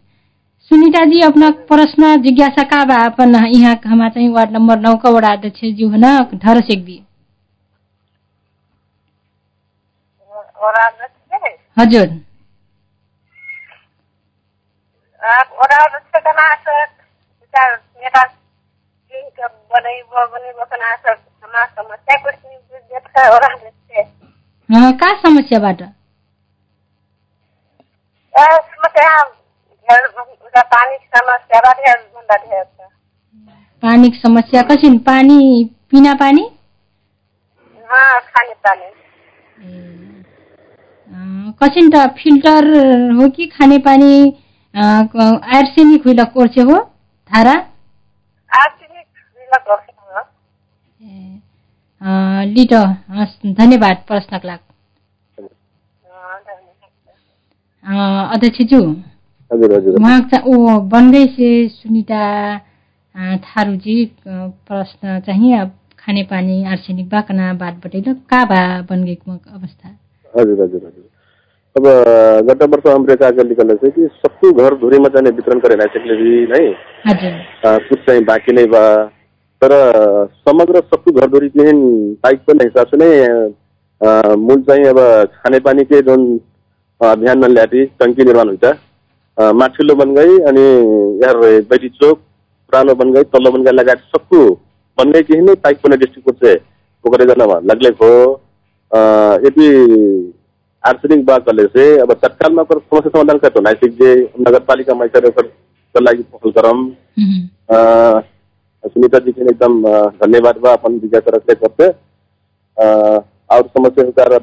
सुनीता 0.71 1.05
से 1.05 1.11
जी 1.11 1.21
अपना 1.21 1.51
प्रश्न 1.69 2.17
जिज्ञासा 2.23 2.63
का 2.71 2.85
बा 2.85 2.95
अपन 3.05 3.35
यहाँ 3.35 3.75
हमा 3.87 4.09
चाहिँ 4.09 4.29
वार्ड 4.29 4.51
नम्बर 4.53 4.79
नौ 4.81 4.95
का 4.97 5.11
वडा 5.11 5.33
अध्यक्ष 5.33 5.61
जी 5.61 5.85
हो 5.85 5.97
न 5.97 6.13
धर 6.45 6.61
सेक 6.61 6.85
दी 6.85 7.03
और 10.59 10.81
आप 10.81 10.99
रखते 11.03 11.55
हजुर 11.77 12.07
बनाई 19.71 20.01
वो 20.01 20.27
बनी 20.27 20.53
सर 20.97 21.17
हमारा 21.45 21.65
समस्या 21.67 22.17
कुछ 22.23 22.35
नहीं 22.35 22.79
जाता 22.93 23.23
है 23.23 23.31
और 23.31 23.45
आप 24.69 24.79
रखते 24.79 24.87
अ, 24.87 24.93
का 25.01 25.13
समस्याबाट 25.21 25.81
पानीको 33.83 34.19
समस्या 34.21 34.63
कसिन 34.63 34.99
पानी 34.99 35.39
पिना? 35.91 36.15
पानी। 36.15 36.43
कसिन 41.63 41.91
त? 41.91 42.07
फिल्टर 42.19 42.65
हो 43.19 43.29
कि 43.37 43.47
खाने 43.47 43.79
पानी? 43.79 44.13
आर्सेनिक 44.75 46.05
हुइल 46.07 46.25
कोर्से 46.35 46.61
हो? 46.61 46.79
धारा? 47.31 47.55
आर्सेनिक 48.51 49.07
लिट 52.01 52.73
हस् 53.11 53.37
धन्यवाद 53.59 53.97
प्रश्नको 54.09 54.49
लागि। 54.49 54.65
अ, 57.85 57.95
अध्यक्षज्यू 58.35 58.81
हजुर 59.51 59.73
हजुर। 59.73 59.95
उहाँ 60.01 60.21
चाहिँ 60.21 60.55
ओ 60.55 60.79
बनगई 60.93 61.27
से 61.37 61.69
सुनिता 61.69 62.23
थारूजी 63.47 64.05
प्रश्न 64.29 65.21
चाहिँ 65.27 65.59
अब 65.59 65.71
खाने 65.99 66.23
पानी 66.31 66.65
आर्सेनिक 66.65 67.09
बाकना 67.09 67.53
बात 67.55 67.75
बटैल 67.85 68.15
का 68.31 68.45
बा 68.45 68.61
बनगईको 68.91 69.33
अवस्था। 69.33 69.89
हजुर 70.35 70.63
हजुर 70.63 70.81
हजुर। 70.87 71.05
अब 71.77 71.85
गत 72.49 72.63
वर्ष 72.63 72.87
हाम्रो 72.87 73.17
का 73.17 73.31
निकल्ने 73.43 73.75
चाहिँ 73.75 73.91
कि 73.93 74.07
सबको 74.19 74.53
घर 74.53 74.75
धुरीमा 74.75 75.09
चाहिँ 75.09 75.33
वितरण 75.37 75.59
गरेर 75.59 75.87
टेक्नोलोजी 75.87 76.47
नै 76.53 76.65
हजुर। 77.07 77.33
अ, 77.67 77.79
कुछ 77.89 77.99
चाहिँ 77.99 78.25
बाँकी 78.25 78.53
नै 78.53 78.65
बा 78.67 78.83
तर 79.63 79.73
समग्र 80.49 80.81
सबको 80.81 81.13
घर 81.13 81.27
धुरी 81.31 81.49
केही 81.49 81.73
पाइप 82.23 82.43
पनि 82.49 82.65
हिसाब 82.65 82.87
से 82.87 82.97
नै 82.97 83.11
मूल 84.39 84.61
चाहिँ 84.63 84.85
अब 84.87 84.99
खानेपानी 85.35 85.85
के 85.85 86.01
जुन 86.09 86.29
अभियानमा 87.01 87.47
ल्याटी 87.47 87.85
टङ्की 88.01 88.25
निर्माण 88.25 88.49
हुन्छ। 88.49 88.75
माथिल्लो 89.39 89.95
बनगई 89.95 90.39
अनि 90.51 90.67
यार 91.23 91.37
बैठी 91.71 91.89
चोक 91.91 92.19
पुरानो 92.19 92.95
बनगई 93.01 93.23
तल्लो 93.33 93.51
बनगई 93.53 93.73
लगायत 93.73 93.99
सबको 94.15 94.39
केही 94.99 95.41
नै 95.41 95.55
पाइप 95.65 95.81
पनि 95.83 95.97
डिस्ट्रिक्ट 95.97 96.45
से 96.45 96.55
ओकरे 97.05 97.25
जनामा 97.27 97.59
लगले 97.71 97.89
हो 98.01 98.13
यदि 99.47 99.67
आर्सेनिक 100.85 101.25
बाकले 101.27 101.67
से 101.69 101.85
अब 102.01 102.13
तत्कालमा 102.23 102.63
समस्या 102.71 103.09
समाधान 103.09 103.39
करतो 103.39 103.61
नासिक 103.61 103.93
जे 103.99 104.15
नगरपालिका 104.41 104.95
मैसर 104.95 105.27
ओकर 105.29 106.01
लागि 106.03 106.23
पहल 106.33 106.51
करम 106.59 106.79
उहुँ। 108.85 108.85
अ, 108.85 108.89
सुनीता 108.89 109.19
जी 109.19 109.33
के 109.33 109.43
एकदम 109.43 109.83
धन्यवाद 110.25 110.57
बा 110.57 110.73
अपन 110.73 110.99
जिज्ञासा 110.99 111.37
रखले 111.37 111.55
करते 111.55 111.89
और 113.57 113.67
समस्या 113.67 114.05
हुकार 114.05 114.39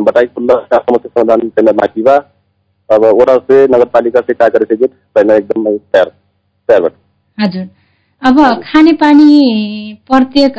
बटाई 0.00 0.26
खुल्ला 0.26 0.54
का 0.54 0.78
समस्या 0.78 1.22
समाधान 1.22 1.48
करना 1.48 1.72
बाकी 1.72 2.02
बा 2.02 2.16
अब 2.94 3.04
वडा 3.04 3.36
से 3.36 3.64
नगर 3.64 3.84
पालिका 3.84 4.20
से 4.20 4.34
का 4.34 4.48
करे 4.48 4.86
पहले 4.86 5.36
एकदम 5.36 5.76
तैयार 5.76 6.08
तैयार 6.68 6.82
बा 6.82 6.88
हजुर। 7.44 7.68
अब 8.22 8.62
खानेपानी 8.64 9.94
प्रत्येक 10.10 10.58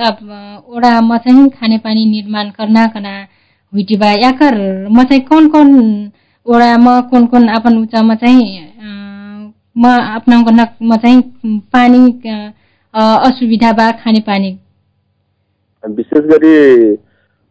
ओडामा 0.75 1.17
चाहिँ 1.17 1.49
खानेपानी 1.49 2.05
निर्माण 2.05 2.49
कर्नाकना 2.49 3.27
हुइटिबा 3.73 4.11
याकर 4.11 4.87
म 4.91 5.03
चाहिँ 5.03 5.21
कौन 5.21 5.47
कौन 5.49 6.11
ओडामा 6.47 7.01
कुन 7.01 7.25
कुन 7.25 7.47
अपन 7.47 7.77
उचामा 7.77 8.15
चाहिँ 8.15 8.68
म 9.79 9.87
अपनाउन 10.15 10.59
म 10.81 10.95
चाहिँ 11.03 11.21
पानी 11.73 11.99
असुविधा 12.93 13.71
बा 13.79 13.89
खानेपानी 14.03 14.51
विशेष 15.83 16.23
गरी 16.31 16.55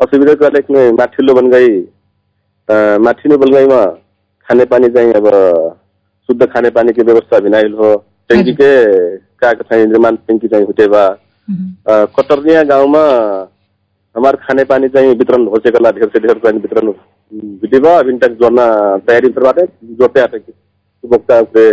असुविधा 0.01 0.35
गर्ने 0.43 0.91
माथिल्लो 1.01 1.35
बनगाई 1.35 1.69
माथिल्लो 3.07 3.39
बनगाईमा 3.45 3.81
खानेपानी 4.49 4.89
चाहिँ 4.97 5.13
अब 5.21 5.29
शुद्ध 6.29 6.47
खानेपानीको 6.53 7.05
व्यवस्था 7.05 7.39
भिनाइल 7.47 7.73
हो। 7.81 7.95
ट्याङ्की 8.31 8.53
के 8.61 8.71
का 9.43 9.53
चाहिँ 9.53 9.87
निर्माण 9.87 10.17
ट्याङ्की 10.17 10.49
चाहिँ 10.49 10.67
अ, 11.89 12.05
कटर्निया 12.17 12.63
गाउँमा 12.71 13.03
हमार 14.17 14.37
खाने 14.45 14.65
पानी 14.71 14.89
चाहिँ 14.95 15.15
वितरण 15.19 15.47
हो 15.49 15.59
सकेला 15.67 15.91
ढेर 15.97 16.09
से 16.13 16.19
ढेर 16.27 16.39
पानी 16.45 16.59
वितरण 16.59 16.91
भिटिबा 17.63 17.99
अभी 17.99 18.17
तक 18.19 18.33
जोड़ना 18.41 18.67
तयारी 19.09 19.29
करवाते 19.33 19.65
जोड़ते 20.01 20.21
आते 20.21 20.39
उपभोक्ता 20.39 21.41
से 21.57 21.65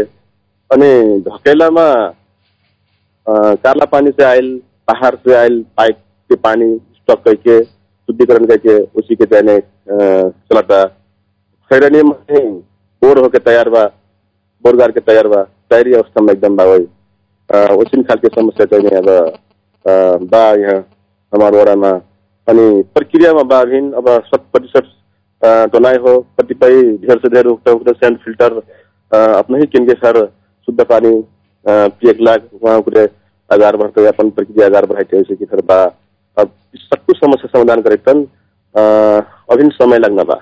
अनि 0.72 1.20
ढकेलामा 1.28 1.88
अ, 3.28 3.34
काला 3.64 3.86
पानी 3.92 4.12
से 4.18 4.24
आयल 4.24 4.50
पहाड़ 4.88 5.14
से 5.16 5.34
आयल 5.36 5.64
पाइप 5.78 5.98
के 6.30 6.36
पानी 6.46 6.76
स्टॉक 6.96 7.24
करके 7.26 7.64
शुद्धिकरण 7.64 8.46
करके 8.52 8.78
उसी 9.02 9.16
के 9.16 9.26
अ, 9.58 10.30
चलाता 10.52 10.84
में 12.04 12.12
बोर 13.02 13.20
होके 13.24 13.40
तैयार 13.48 13.70
बा 13.70 13.86
बोरगार 14.64 14.92
के 14.92 15.00
तैयार 15.08 15.28
बा 15.28 15.42
तैयारी 15.70 15.94
अवस्था 15.94 16.22
में 16.24 16.34
एकदम 16.34 16.56
बा 16.56 16.64
वही 16.72 16.86
खालके 18.10 18.28
समस्या 18.36 18.66
चाहिँ 18.74 18.90
अब 18.98 19.10
बा 20.32 20.44
यहाँ 20.62 20.78
हमार 21.34 21.56
वडामा। 21.56 21.90
अनि 22.48 22.82
प्रक्रियामा 22.94 23.44
बा 23.52 23.60
अभिन 23.62 23.92
अब 24.02 24.08
शत 24.28 24.44
प्रतिशत 24.54 24.92
तो 25.74 25.80
हो। 26.08 26.20
कतिपय 26.40 26.82
ढेर 27.06 27.18
से 27.26 27.30
ढेर 27.36 27.46
उगता 27.48 27.72
उगता 27.72 27.92
सैंड 28.02 28.18
फिल्टर 28.26 28.54
ही 29.60 29.66
किनके 29.76 29.94
सर 30.06 30.20
शुद्ध 30.68 30.84
पानी 30.92 31.14
अ, 31.66 31.72
पिएक 32.00 32.18
लाग 32.28 32.50
वहाँ 32.64 32.82
कुछ 32.88 32.98
आगार 33.50 33.76
बढ़ते 33.78 34.06
अपन 34.08 34.30
प्रक्रिया 34.40 34.68
बढ़ाते 34.92 35.18
ऐसे 35.20 35.36
की 35.36 35.46
तरह 35.46 35.62
बा 35.72 35.84
अब 36.38 36.52
सब 36.84 37.04
कुछ 37.06 37.18
समस्या 37.18 37.50
समाधान 37.54 37.82
करे 37.82 37.96
तन 38.10 38.24
अभिन 39.54 39.70
समय 39.82 39.98
लगना 40.06 40.24
बा 40.32 40.40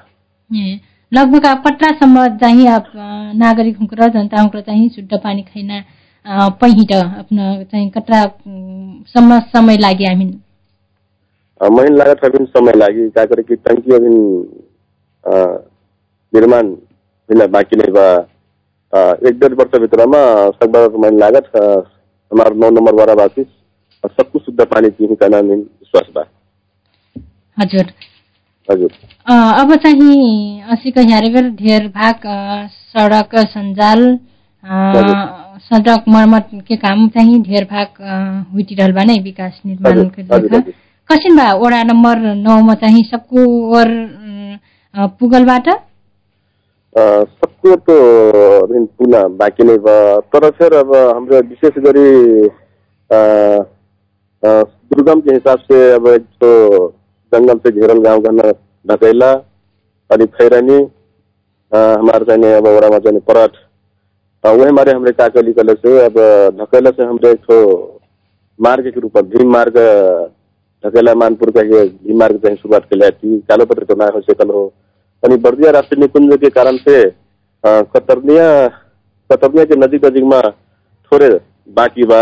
लगभग 1.12 1.46
अब 1.46 1.62
कट्रासम्म 1.68 2.26
चाहिँ 2.44 2.66
नागरिक 3.40 3.78
हुँक्र 3.80 4.08
जनता 4.14 4.42
हुँक्र 4.42 4.62
चाहिँ 4.70 4.90
शुद्ध 4.96 5.20
पानी 5.24 5.42
खैन 5.54 5.70
पहिट 6.62 6.92
आफ्नो 6.96 7.48
चाहिँ 7.72 7.90
कट्रा 7.98 8.22
अम, 8.24 9.04
सम्म 9.14 9.40
समय 9.56 9.78
लाग्यो 9.86 10.10
हामी 10.10 10.26
महिन 11.62 11.96
लागत 11.98 12.24
अभिन 12.26 12.46
समय 12.58 12.74
लागी 12.78 13.10
का 13.18 13.26
करे 13.26 13.44
कि 13.50 13.56
टंकी 13.68 13.96
अभिन 13.96 14.16
निर्माण 16.34 16.70
बिना 17.30 17.46
बाँकी 17.56 17.76
नै 17.82 17.92
बा 17.98 18.06
एक 18.94 19.40
डेढ 19.40 19.54
वर्ष 19.60 19.80
भित्रमा 19.82 20.22
सकभर 20.62 20.98
महिन 21.04 21.20
लागत 21.20 21.50
हमार 21.56 22.54
नौ 22.64 22.70
नंबर 22.80 22.94
वाला 23.00 23.14
बासी 23.22 23.44
सब 24.18 24.32
कुछ 24.32 24.42
शुद्ध 24.46 24.66
पानी 24.74 24.90
पीने 24.98 25.16
का 25.22 25.28
नाम 25.36 25.48
विश्वास 25.52 26.10
बा 26.16 26.24
हजुर 27.58 27.92
हजुर 28.70 28.90
अब 29.62 29.74
चाहिँ 29.84 30.62
असीको 30.76 31.02
ह्यारेबर 31.10 31.50
ढेर 31.62 31.88
भाग 31.96 32.28
सडक 32.94 33.36
सञ्जाल 33.54 34.04
सडक 35.70 36.04
मर्मत 36.16 36.50
के 36.68 36.76
काम 36.84 37.08
चाहिँ 37.16 37.42
ढेर 37.44 37.64
भाग 37.72 38.02
अ, 38.02 38.14
हुइटिरहल 38.54 38.92
बा 38.98 39.04
नै 39.10 39.18
विकास 39.24 39.60
निर्माण। 39.66 40.60
कसिन 41.10 41.36
बा 41.38 41.52
वडा 41.64 41.82
नम्बर 41.92 42.20
नौमा 42.44 42.74
चाहिँ 42.84 43.04
सबको 43.12 43.46
ओर 43.80 43.90
पुगलबाट 45.20 45.70
सबको 46.98 47.76
तो 47.90 47.96
पुनः 48.98 49.28
बाँकी 49.42 49.64
नै 49.70 49.78
बा 49.86 49.94
तर 50.34 50.50
फिर 50.58 50.74
अब 50.80 50.94
हाम्रो 50.96 51.40
विशेष 51.50 51.78
गरी 51.86 52.10
दुर्गम 54.44 55.20
के 55.28 55.34
हिसाब 55.34 55.60
से 55.72 55.80
अब 55.94 56.08
एक 56.08 56.26
तो 56.44 56.52
जंगल 57.32 57.58
से 57.66 57.72
घेरल 57.72 58.00
गांव 58.04 58.22
घना 58.30 58.52
ढकेला 58.92 59.32
अनि 60.10 60.26
खैरानी 60.38 60.78
हमारे 61.72 62.26
जाने 62.30 62.54
अब 62.56 62.68
वड़ा 62.68 62.98
जाने 63.06 63.20
परट 63.32 63.56
अ, 64.44 64.50
वही 64.50 64.70
हमारे 64.70 64.92
हमरे 64.92 65.12
काकली 65.22 65.54
कले 65.60 65.74
से 65.74 65.98
अब 66.06 66.20
ढकेला 66.62 66.90
से 66.98 67.04
हमरे 67.04 67.32
एक 67.32 67.40
तो 67.52 67.60
मार्ग 68.60 68.90
के 68.94 69.00
में 69.06 69.30
भीम 69.30 69.52
मार्ग 69.54 69.78
ढकेला 70.84 71.14
मानपुर 71.24 71.52
का 71.58 71.62
भीम 71.74 72.20
मार्ग 72.20 72.40
से 72.46 72.56
शुरुआत 72.56 72.86
के 72.90 72.96
लिए 73.00 73.40
कालो 73.50 73.66
पत्र 73.66 74.22
सकल 74.30 74.50
हो। 74.50 74.64
अनि 75.24 75.36
बर्दिया 75.46 75.72
राष्ट्रीय 75.72 76.02
निकुंज 76.02 76.36
के 76.42 76.50
कारण 76.60 76.78
से 76.88 76.96
कतरनिया 77.96 78.48
कतरनिया 79.30 79.66
के 79.66 79.76
नजीक 79.86 80.06
नजीक 80.06 80.24
में 80.34 80.42
थोड़े 81.12 81.30
बाकी 81.78 82.04
बा 82.12 82.22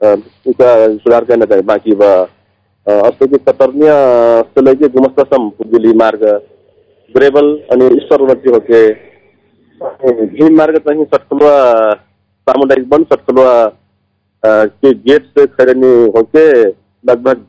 सुधार 0.00 1.24
करना 1.24 1.44
चाहिए 1.44 1.62
बाकी 1.72 1.94
बा 2.02 2.12
अ, 2.86 2.92
अस्तो 2.92 3.26
की 3.32 3.38
कतरनिया 3.48 3.96
से 4.54 4.62
लेके 4.68 4.88
गुमस्तासम 4.98 5.48
पुगली 5.58 5.92
मार्ग 6.04 6.24
ग्रेबल 7.14 7.50
अनि 7.72 7.86
ईश्वर 7.96 8.20
उन्नति 8.26 8.50
होके 8.50 8.80
भीम 10.32 10.56
मार्ग 10.58 10.78
चाहिँ 10.88 11.04
सटकुलवा 11.14 11.54
सामुदायिक 12.46 12.86
वन 12.92 13.04
सटकुलवा 13.12 13.52
अ, 13.62 13.70
के 14.64 14.92
गेट 15.10 15.26
से 15.38 15.46
खैरनी 15.58 15.92
होके 16.16 16.46
लगभग 17.04 17.44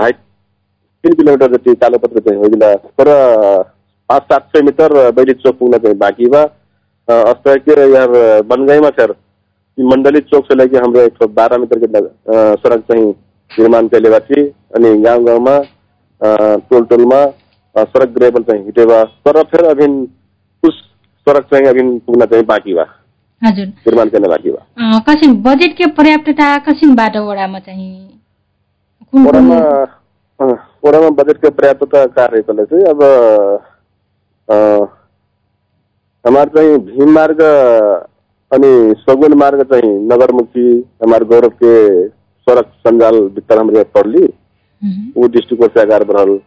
ढाई 0.00 0.12
तीन 1.04 1.12
किलोमिटर 1.14 1.52
जति 1.56 1.74
कालोपत्र 1.82 2.20
चाहिँ 2.28 2.38
होइला 2.40 2.74
तर 3.00 3.08
पाँच 4.10 4.22
सात 4.32 4.48
सय 4.56 4.62
मिटर 4.68 4.94
बैली 5.18 5.32
चोक 5.44 5.58
पुग्न 5.58 5.78
चाहिँ 5.84 5.96
बाँकी 5.98 6.26
बा 6.34 6.42
अ, 6.42 7.12
अस्त 7.12 7.48
के 7.68 7.80
यार 7.94 8.42
बनगाईमा 8.52 8.90
फिर 8.98 9.14
ई 9.78 9.82
मंडली 9.90 10.20
चौक 10.32 10.44
से 10.46 10.54
लेके 10.58 10.76
हाम्रो 10.76 11.00
एक 11.08 11.16
सौ 11.22 11.26
बारह 11.40 11.58
मीटर 11.64 11.78
के 11.84 11.98
अ, 11.98 12.54
सड़क 12.64 12.84
चाहिँ 12.92 13.04
निर्माण 13.50 13.88
बा 14.10 14.18
थी 14.30 14.42
अनि 14.76 14.96
गाउँ 15.02 15.24
गाउँमा 15.26 15.58
टोल 16.70 16.84
टोलमा 16.92 17.24
सड़क 17.74 18.08
ग्रेबल 18.18 18.42
चाहिँ 18.50 18.64
हिटेबा 18.64 19.02
तर 19.26 19.42
फिर 19.50 19.64
अभिन 19.70 20.04
कुछ 20.62 20.74
सड़क 21.26 21.44
चाहिँ 21.52 21.66
अभिन 21.68 21.98
पुग्न 22.06 22.26
चाहिँ 22.32 22.44
बाँकी 22.46 22.74
बा 22.74 22.86
हजुर। 23.42 23.66
निर्माण 23.66 24.08
गर्न 24.14 24.28
बाँकी 24.28 24.50
बा 24.50 24.98
कसिन 25.08 25.34
बजेटकै 25.42 25.86
पर्याप्तता 25.98 26.56
कसिनबाट 26.68 27.16
वडामा 27.28 27.58
चाहिँ 27.66 28.20
कुन 29.12 29.50
ओडामा 30.40 31.08
बजेटको 31.20 31.50
पर्याप्तता 31.58 32.04
कार्यकालले 32.16 32.64
चाहिँ 32.72 32.84
अब 32.90 33.00
हमार 36.24 36.48
चाहिँ 36.56 36.76
भीम 36.90 37.10
मार्ग 37.14 37.40
अनि 38.52 38.70
सगुन 39.00 39.34
मार्ग 39.38 39.62
चाहिँ 39.72 39.90
नगरमुखी 40.12 40.66
हमार 41.02 41.24
गौरव 41.32 41.48
के 41.62 41.72
सड़क 42.46 42.70
सञ्जाल 42.86 43.18
भित्र 43.38 43.58
हाम्रो 43.58 43.82
पड़ली 43.96 44.24
ऊ 45.22 45.28
डिस्ट्रिक्ट 45.36 45.74
से 45.74 45.80
आगार 45.82 46.04
बढ़ल 46.12 46.38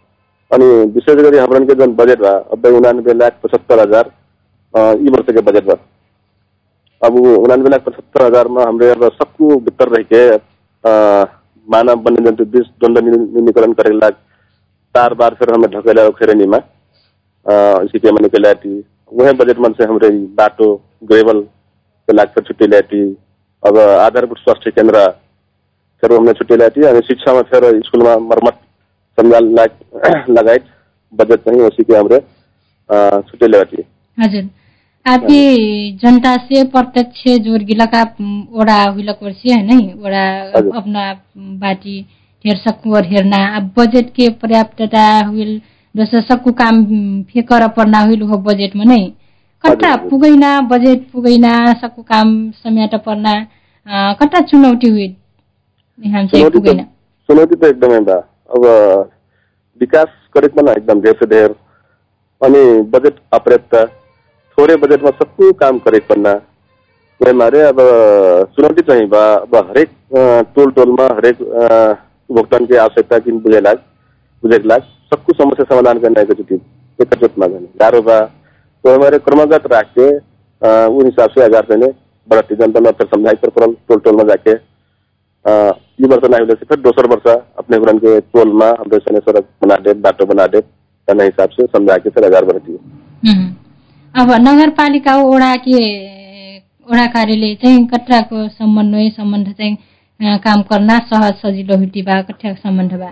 अनि 0.51 0.65
विशेष 0.95 1.15
गरी 1.25 1.37
हमरन 1.37 1.65
के 1.67 1.73
जन 1.83 1.93
बजट 1.99 2.19
बा 2.21 2.31
अब 2.55 2.65
उनानबे 2.79 3.13
लाख 3.13 3.33
पचहत्तर 3.43 3.79
हजार 3.81 4.11
अ, 4.73 4.79
ई 4.93 5.09
वर्ष 5.15 5.33
के 5.35 5.41
बजट 5.51 5.65
बा 5.67 5.75
अब 7.01 7.15
ऊ 7.19 7.35
उनानबे 7.43 7.69
लाख 7.69 7.83
पचहत्तर 7.85 8.25
हजार 8.25 8.47
में 8.55 8.63
हमरे 8.63 8.89
अब 8.91 9.07
सबको 9.21 9.55
भीतर 9.67 9.89
रह 9.95 10.03
के 10.13 10.23
अ, 10.29 11.25
मानव 11.71 12.01
वन्य 12.05 12.23
जंतु 12.25 12.45
बीस 12.53 12.67
दंड 12.83 12.97
न्यूनीकरण 12.99 13.73
करे 13.73 13.93
लाग 13.95 14.13
चार 14.95 15.13
बार 15.13 15.33
फिर 15.39 15.53
हमें 15.53 15.69
ढकेला 15.71 16.07
खेरनी 16.19 16.45
में 16.53 16.59
सिटी 17.91 18.11
में 18.11 18.21
निकल 18.21 18.45
आती 18.47 18.77
वह 19.11 19.31
बजट 19.39 19.59
मन 19.59 19.73
से 19.73 19.83
हमरे 19.83 20.09
बाटो 20.39 20.69
ग्रेवल 21.11 21.41
के 21.41 22.13
लाग 22.13 22.27
फिर 22.35 22.43
छुट्टी 22.43 22.67
लेती 22.67 23.03
अब 23.63 23.77
आधारभूत 23.77 24.37
स्वास्थ्य 24.39 24.71
केंद्र 24.71 25.07
फिर 26.03 26.13
हमने 26.13 26.33
छुट्टी 26.33 26.55
लेती 26.57 26.85
अनि 26.87 27.01
शिक्षा 27.07 27.33
में 27.33 27.41
फिर 27.51 27.69
स्कूल 27.87 28.05
लाग 29.55 30.29
लगायत 30.29 30.65
बजट 31.13 31.47
नहीं 31.47 31.61
उसी 31.61 31.83
के 31.83 31.95
हमरे 31.95 32.19
छुट्टी 33.29 33.47
लेती 33.47 33.83
हजुर 34.17 34.49
आपकी 35.05 35.91
जनता 36.01 36.35
से 36.39 36.63
प्रत्यक्ष 36.71 37.23
जोर 37.43 37.63
गिलका 37.65 38.01
ओडा 38.61 38.81
हुइलक 38.85 39.19
वर्षी 39.23 39.49
है 39.51 39.61
नहीं 39.65 39.93
ओडा। 39.95 40.25
अपना 40.79 41.03
बाटी 41.61 42.01
ढेर 42.45 42.57
सक्कु 42.57 42.95
और 42.95 43.05
हेर्ना। 43.05 43.37
अब 43.57 43.71
बजेट 43.77 44.09
के 44.15 44.29
पर्याप्तता 44.41 45.05
हुइल 45.27 45.61
दोस्रो 45.95 46.21
सक्कु 46.23 46.51
काम 46.59 46.83
फेकर 47.31 47.67
पर्ना 47.77 47.99
हुइल 48.01 48.21
हो 48.21 48.37
बजेट 48.39 48.75
में 48.75 48.85
नहीं 48.85 49.09
कट्टा 49.63 49.87
हजुर, 49.87 49.97
हजुर। 49.97 50.09
पुगैना 50.09 50.59
बजेट 50.69 51.09
पुगैना 51.11 51.53
सक्कु 51.81 52.01
काम 52.03 52.29
समेट 52.53 52.95
पर्ना 53.05 53.33
कट्टा 54.19 54.39
चुनौती 54.51 54.89
हुइल 54.89 55.15
यहाँ 55.99 56.25
चाहिँ 56.27 56.49
पुगैना। 56.51 56.83
चुनौती 57.29 57.55
त 57.55 57.63
एकदमै 57.65 57.99
बा 58.01 58.17
अब 58.51 58.65
विकास 59.81 60.09
पनि 60.37 60.71
एकदम 60.71 61.01
धेर 61.01 61.13
से 61.19 61.25
धेर 61.27 61.49
अनि 62.41 62.61
बजेट 62.91 63.19
अपर्याप्त। 63.33 63.75
थोरै 64.57 64.75
बजेटमा 64.85 65.09
सबको 65.19 65.51
काम 65.63 65.77
गरेको 65.87 66.13
पर्ना 66.13 66.33
वही 67.19 67.33
मारे 67.41 67.61
अब 67.71 67.79
चुनौती 68.55 68.81
चाहिँ 68.89 69.03
अब 69.19 69.55
हरेक 69.69 69.89
टोल 70.55 70.71
टोलमा 70.79 71.05
हरेक 71.19 71.41
अ, 71.41 71.93
भुगतान 72.29 72.65
की 72.65 72.75
आवश्यकता 72.85 73.19
किन 73.27 73.39
बुझे 73.47 73.61
लाग 73.67 73.77
बुझेक 74.43 74.65
लाग 74.71 74.81
सबको 75.13 75.33
समस्या 75.43 75.65
समाधान 75.73 75.99
करना 76.05 76.21
एकचोटि 76.21 76.55
एकत्रितमा 76.99 77.47
गर्ने 77.53 77.67
गाह्रो 77.81 78.01
बा 78.09 78.19
तो 78.83 78.93
हमारे 78.95 79.17
क्रमगत 79.27 79.67
राख 79.73 79.89
के 79.97 80.07
उस 80.17 81.05
हिसाब 81.05 81.29
से 81.37 81.43
हजार 81.43 81.65
देने 81.71 81.91
बढ़ती 82.29 82.55
जनता 82.55 82.79
में 82.79 82.91
फिर 83.43 83.49
टोल 83.89 83.99
टोल 84.07 84.15
में 84.17 84.25
जाके 84.27 84.51
ये 86.01 86.07
वर्ष 86.13 86.29
ना 86.31 86.37
हुए 86.43 86.55
फिर 86.69 86.79
दोसर 86.87 87.07
वर्ष 87.13 87.27
अपने 87.63 87.77
गुरन 87.83 87.97
के 88.05 88.19
टोल 88.35 88.51
में 88.61 88.67
हम 88.67 88.89
सड़क 89.29 89.45
बना 89.63 89.75
दे 89.87 89.93
बाटो 90.05 90.25
बना 90.33 90.45
दे 90.55 90.61
हिसाब 91.07 91.49
से 91.59 91.65
समझा 91.77 91.97
के 92.03 92.09
फिर 92.17 92.25
उम्. 93.31 93.47
अब 94.19 94.31
नगरपालिका 94.47 95.15
वडा 95.23 95.55
के 95.67 95.79
वडा 96.91 97.05
कार्यालय 97.15 97.53
चाहिँ 97.63 97.85
कट्राको 97.93 98.47
समन्वय 98.59 99.09
सम्बन्ध 99.17 99.51
चाहिँ 99.59 100.37
काम 100.45 100.61
गर्न 100.71 100.97
सहज 101.11 101.35
सजिलो 101.43 101.77
हुटी 101.83 102.01
बा 102.09 102.21
कट्राको 102.29 102.61
सम्बन्ध 102.67 102.93
बा 103.03 103.09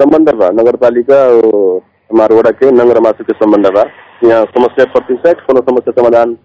संबंध 0.00 0.28
बा 0.40 0.48
नगर 0.60 0.76
पालिका 0.84 1.18
और 1.36 1.80
हमारे 2.12 2.34
वड़ा 2.36 2.50
के 2.60 2.70
नगर 2.80 3.00
मासु 3.06 3.24
के 3.24 3.32
संबंध 3.44 3.66
बा 3.76 3.82
यहाँ 4.28 4.44
समस्या 4.56 4.84
प्रतिशत 4.96 5.44
कोनो 5.46 5.60
समस्या 5.70 5.92
समाधान 6.00 6.36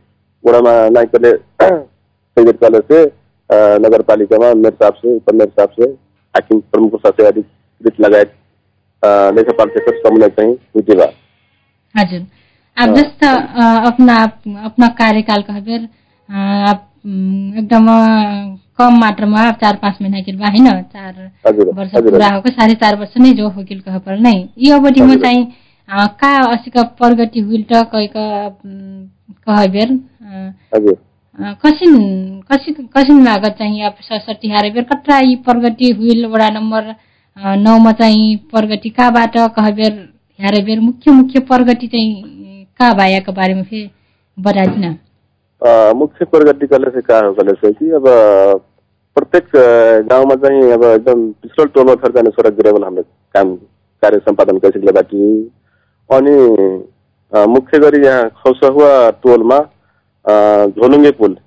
वड़ा 0.44 0.60
में 0.68 0.90
नहीं 0.98 1.06
करे 1.16 1.32
संगीत 2.38 2.60
काले 2.64 2.80
से 2.92 3.04
अ, 3.06 3.56
नगर 3.86 4.02
पालिका 4.12 4.38
में 4.44 4.54
मेयर 4.62 4.74
साहब 4.82 4.94
से 5.02 5.16
उप 5.16 5.34
मेयर 5.34 5.50
साहब 5.60 5.70
से 5.80 5.90
हाकिम 6.36 6.60
प्रमुख 6.76 7.00
से 7.08 7.28
अधिकृत 7.28 8.00
लगायत 8.08 8.34
लेखापाल 9.38 9.70
समन्वय 9.90 10.30
चाहिँ 10.40 10.54
हुई 10.76 10.96
बा 11.02 11.06
हजुर। 11.96 12.22
अब 12.78 12.90
हाँ। 12.90 12.96
जस्तो 12.96 13.28
अपना 13.90 14.16
अपना 14.70 14.88
कार्यकाल 15.02 15.42
कहबेर 15.50 15.88
आप 16.72 16.92
एकदम 17.60 17.86
कम 18.80 18.98
मात्रामा 19.00 19.50
चार 19.62 19.76
पाँच 19.82 19.98
महिना 20.02 20.20
के 20.22 20.32
बा 20.38 20.48
होइन 20.56 20.66
चार 20.94 21.14
वर्ष 21.78 21.92
पुरा 22.10 22.28
हो 22.36 22.42
साढे 22.50 22.74
चार 22.84 22.96
वर्ष 23.00 23.14
नै 23.26 23.32
जो 23.34 23.50
होकिल 23.58 23.80
कह 23.82 23.98
पर 24.08 24.18
नै 24.26 24.34
यी 24.58 24.72
अवधिमा। 24.80 25.16
चाहिँ 25.24 25.46
अ, 25.90 26.06
का 26.22 26.30
असिक 26.54 26.78
प्रगति 27.00 27.40
हुइल 27.40 27.64
त 27.72 27.84
कैक 27.94 28.14
कहबेर 29.48 29.92
अ, 29.92 31.54
कसिन 31.66 31.96
कसिन 32.52 32.88
कसिन 32.98 33.24
लागत 33.26 33.56
चाहिँ 33.60 33.82
अब 33.86 33.96
सडसठी 34.10 34.50
हारे 34.52 34.70
बेर 34.76 34.84
कत्रा 34.92 35.20
यी 35.20 35.36
प्रगति 35.48 35.90
हुइल 36.00 36.26
वडा 36.34 36.50
नम्बर 36.60 36.94
नौमा 37.64 37.92
चाहिँ 38.02 38.36
प्रगति 38.52 38.90
कहाँबाट 39.00 39.38
कहबेर 39.58 39.94
हारे 40.40 40.62
बेर 40.70 40.80
मुख्य 40.80 41.12
मुख्य 41.12 41.40
प्रगति 41.52 41.88
चाहिँ 41.88 42.14
कहाँ 42.80 42.96
भायाको 42.96 43.32
बारेमा 43.32 43.64
फेरि 43.64 43.90
बताइदिन 44.38 44.98
मुख्य 45.98 46.26
प्रगति 46.28 46.68
कले 46.68 46.90
से 46.92 47.02
का 47.02 47.20
हो 47.20 47.34
कले 47.34 47.54
से 47.56 47.72
कि 47.74 47.90
अब 47.96 48.08
प्रत्येक 49.18 49.46
गाउँमा 50.10 50.36
चाहिँ 50.38 50.72
अब 50.74 50.84
एकदम 50.86 51.22
पिछडो 51.34 51.66
टोलमा 51.72 51.94
फर्काने 52.02 52.30
सडक 52.32 52.56
गिरावल 52.56 52.84
हामीले 52.84 53.02
काम 53.36 53.56
कार्य 54.04 54.20
सम्पादन 54.20 54.58
गरिसकेका 54.58 54.92
बाटी 54.92 55.22
अनि 56.10 56.36
मुख्य 57.50 57.80
गरी 57.80 58.06
यहाँ 58.06 58.30
खौसहुवा 58.42 58.90
टोलमा 59.24 59.60
झोलुङ्गे 60.76 61.12
पुल 61.14 61.38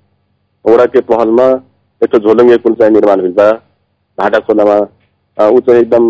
वडा 0.65 0.85
के 0.87 1.01
पहलमा 1.11 1.47
ठो 2.01 2.19
झोलुङ्गे 2.19 2.57
पुल 2.65 2.73
चाहिँ 2.73 2.93
निर्माण 2.93 3.21
हुँदा 3.21 3.51
भाटा 4.17 4.39
खोलामा 4.47 4.79
ऊ 5.37 5.59
चाहिँ 5.61 5.81
एकदम 5.81 6.09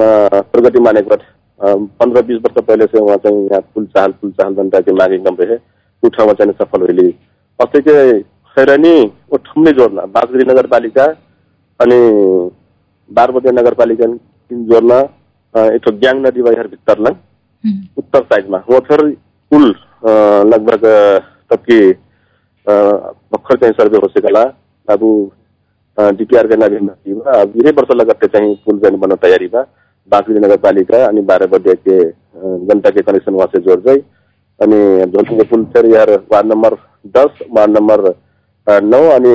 प्रगति 0.51 0.79
मानेको 0.82 1.15
पन्ध्र 1.60 2.22
बिस 2.26 2.38
वर्ष 2.43 2.63
पहिले 2.67 2.86
से 2.91 3.00
उहाँ 3.00 3.17
चाहिँ 3.24 3.43
यहाँ 3.45 3.62
पुल 3.76 3.86
चाहल 3.95 4.12
पुल 4.22 4.32
चाहल 4.39 4.54
जनता 4.56 4.80
के 4.80 4.91
माग 5.00 5.13
एकदम 5.13 5.36
रहे। 5.39 5.56
ऊ 6.04 6.10
ठाउँमा 6.17 6.34
चाहिँ 6.39 6.54
सफल 6.62 6.82
होइली 6.82 7.08
अस्ति 7.60 7.82
के 7.88 7.95
खैरानी 8.58 8.93
ओ 9.34 9.38
ठुम्ने 9.45 9.72
जोड्न 9.80 10.06
बागजुरी 10.15 10.43
नगरपालिका 10.52 11.06
अनि 11.80 11.98
बारबोटे 13.12 13.52
नगरपालिका 13.60 14.06
तिन 14.06 14.65
जोड्न 14.72 14.91
अ, 15.56 15.60
एक 15.76 15.82
ठो 15.86 15.91
ग्याङ 16.00 16.22
नदी 16.26 16.41
बा 16.41 16.52
भित्तर 16.63 17.00
लङ 17.08 17.13
उत्तर 17.98 18.22
साइडमा। 18.32 18.58
वहाँ 18.69 18.80
फिर 18.88 19.02
पुल 19.52 19.72
अ, 19.72 20.12
लगभग 20.54 20.86
तबकी 21.52 21.80
भर्खर 22.67 23.56
चाहिँ 23.62 23.74
सर्वे 23.80 23.98
हो 24.04 24.08
सकेला 24.17 24.41
अब 24.88 25.04
डिपिआर 26.17 26.48
का 26.48 26.56
नदी 26.65 26.80
नदी 26.86 27.13
बा 27.13 27.39
अब 27.41 27.54
यही 27.58 27.72
वर्ष 27.80 27.91
लगते 27.95 28.28
चाहिँ 28.38 28.56
पुल 28.65 28.80
चाहिँ 28.80 29.00
बन्न 29.00 29.15
तयारी 29.24 29.48
बा 29.56 29.62
बागजुरी 30.12 30.39
नगरपालिका 30.45 31.06
अनि 31.08 31.22
बाह्र 31.32 31.48
बजे 31.56 31.74
के 31.88 31.98
जनता 32.69 32.89
के 32.98 33.02
कनेक्शन 33.10 33.34
वहाँ 33.34 33.48
से 33.56 33.60
जोड़ 33.67 33.80
अनि 34.60 34.78
झोलुङ्गे 35.06 35.43
पुल 35.50 35.63
फिर 35.74 35.86
यार 35.95 36.10
वार्ड 36.32 36.48
नंबर 36.52 36.74
दस 37.17 37.38
वार्ड 37.58 37.78
नंबर 37.78 38.06
अ, 38.10 38.80
नौ 38.93 39.02
अनि 39.17 39.34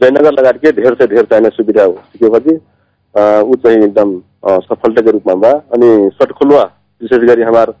जयनगर 0.00 0.32
लगायत 0.38 0.56
के 0.64 0.72
धेर 0.80 0.94
से 1.00 1.06
धेर 1.14 1.24
चाहिने 1.32 1.48
सुविधा 1.56 1.86
सिकेपछि 2.12 2.54
ऊ 3.50 3.54
चाहिँ 3.64 3.82
एकदम 3.86 4.14
सफलताको 4.70 5.10
रूपमा 5.16 5.34
बा 5.42 5.50
अनि 5.76 5.90
सटखुलुवा 6.22 6.62
विशेष 7.02 7.28
गरी 7.28 7.42
हाम्रो 7.50 7.74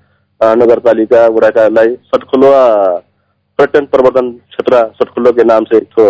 नगरपालिका 0.62 1.26
वडाकालाई 1.38 1.94
सटखुलुवा 2.12 2.60
पर्यटन 3.58 3.84
प्रवर्धन 3.94 4.30
क्षेत्र 4.52 4.82
सटखुल्लो 5.00 5.32
के 5.38 5.44
नाम 5.50 5.64
से 5.72 5.80
ठो 5.96 6.06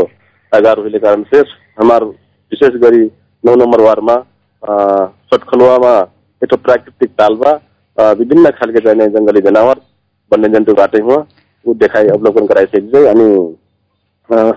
आगार 0.53 0.79
होने 0.85 0.99
कारण 1.07 1.23
से 1.35 1.41
हमार 1.81 2.05
विशेष 2.05 2.81
गरी 2.85 3.05
नौ 3.45 3.55
नंबर 3.65 3.81
वार्डमा 3.89 4.17
सटखुलुवामा 5.33 5.95
ठो 6.51 6.57
प्राकृतिक 6.67 7.11
ताल 7.19 7.35
बा 7.45 7.53
अ, 7.99 8.13
विभिन्न 8.19 8.51
खालके 8.61 8.81
चाहिने 8.85 9.09
जंगली 9.17 9.41
जनावर 9.49 9.81
वन्य 10.33 10.49
जन्तुबाटै 10.55 11.01
हुआ 11.09 11.25
ऊ 11.67 11.75
देखाइ 11.83 12.09
अवलोकन 12.17 12.47
गराइसकेको 12.53 13.05
अनि 13.11 13.27
अ, 14.31 14.53